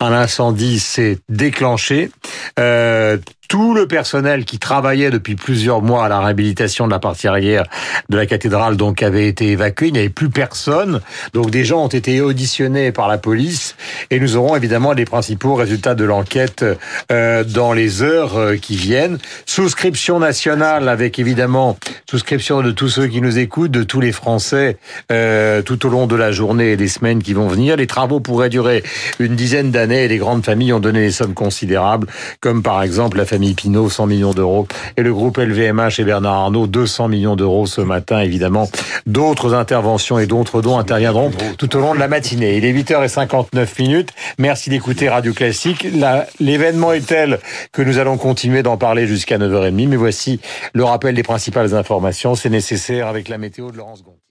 un 0.00 0.12
incendie 0.12 0.78
s'est 0.78 1.18
déclenché. 1.28 2.10
Euh, 2.58 3.18
tout 3.52 3.74
le 3.74 3.86
personnel 3.86 4.46
qui 4.46 4.58
travaillait 4.58 5.10
depuis 5.10 5.34
plusieurs 5.34 5.82
mois 5.82 6.06
à 6.06 6.08
la 6.08 6.20
réhabilitation 6.20 6.86
de 6.86 6.90
la 6.90 6.98
partie 6.98 7.28
arrière 7.28 7.64
de 8.08 8.16
la 8.16 8.24
cathédrale 8.24 8.78
donc 8.78 9.02
avait 9.02 9.28
été 9.28 9.48
évacué. 9.48 9.88
Il 9.88 9.92
n'y 9.92 9.98
avait 9.98 10.08
plus 10.08 10.30
personne. 10.30 11.02
Donc 11.34 11.50
des 11.50 11.62
gens 11.62 11.84
ont 11.84 11.88
été 11.88 12.22
auditionnés 12.22 12.92
par 12.92 13.08
la 13.08 13.18
police 13.18 13.76
et 14.10 14.20
nous 14.20 14.36
aurons 14.36 14.56
évidemment 14.56 14.94
les 14.94 15.04
principaux 15.04 15.54
résultats 15.54 15.94
de 15.94 16.04
l'enquête 16.04 16.64
euh, 17.12 17.44
dans 17.44 17.74
les 17.74 18.00
heures 18.00 18.38
euh, 18.38 18.56
qui 18.56 18.74
viennent. 18.74 19.18
Souscription 19.44 20.18
nationale 20.18 20.88
avec 20.88 21.18
évidemment 21.18 21.76
souscription 22.10 22.62
de 22.62 22.70
tous 22.70 22.88
ceux 22.88 23.06
qui 23.06 23.20
nous 23.20 23.38
écoutent, 23.38 23.70
de 23.70 23.82
tous 23.82 24.00
les 24.00 24.12
Français 24.12 24.78
euh, 25.10 25.60
tout 25.60 25.84
au 25.84 25.90
long 25.90 26.06
de 26.06 26.16
la 26.16 26.32
journée 26.32 26.72
et 26.72 26.76
des 26.78 26.88
semaines 26.88 27.22
qui 27.22 27.34
vont 27.34 27.48
venir. 27.48 27.76
Les 27.76 27.86
travaux 27.86 28.20
pourraient 28.20 28.48
durer 28.48 28.82
une 29.18 29.36
dizaine 29.36 29.70
d'années 29.70 30.04
et 30.04 30.08
les 30.08 30.16
grandes 30.16 30.42
familles 30.42 30.72
ont 30.72 30.80
donné 30.80 31.00
des 31.00 31.12
sommes 31.12 31.34
considérables, 31.34 32.06
comme 32.40 32.62
par 32.62 32.82
exemple 32.82 33.18
la 33.18 33.26
famille 33.26 33.41
Pinault, 33.54 33.90
100 33.90 34.06
millions 34.06 34.32
d'euros, 34.32 34.66
et 34.96 35.02
le 35.02 35.12
groupe 35.12 35.38
LVMH 35.38 35.98
et 35.98 36.04
Bernard 36.04 36.34
Arnault, 36.34 36.66
200 36.66 37.08
millions 37.08 37.36
d'euros 37.36 37.66
ce 37.66 37.80
matin, 37.80 38.20
évidemment. 38.20 38.68
D'autres 39.06 39.54
interventions 39.54 40.18
et 40.18 40.26
d'autres 40.26 40.62
dons 40.62 40.78
interviendront 40.78 41.30
tout 41.58 41.76
au 41.76 41.80
long 41.80 41.94
de 41.94 41.98
la 41.98 42.08
matinée. 42.08 42.56
Il 42.56 42.64
est 42.64 42.72
8h59 42.72 43.66
minutes. 43.82 44.10
Merci 44.38 44.70
d'écouter 44.70 45.08
Radio 45.08 45.32
Classique. 45.32 45.86
La- 45.94 46.26
L'événement 46.40 46.92
est 46.92 47.06
tel 47.06 47.38
que 47.72 47.82
nous 47.82 47.98
allons 47.98 48.16
continuer 48.16 48.62
d'en 48.62 48.76
parler 48.76 49.06
jusqu'à 49.06 49.38
9h30, 49.38 49.88
mais 49.88 49.96
voici 49.96 50.40
le 50.72 50.84
rappel 50.84 51.14
des 51.14 51.22
principales 51.22 51.74
informations. 51.74 52.34
C'est 52.34 52.50
nécessaire 52.50 53.06
avec 53.08 53.28
la 53.28 53.38
météo 53.38 53.70
de 53.70 53.76
Laurence 53.76 54.02
Gontier. 54.02 54.21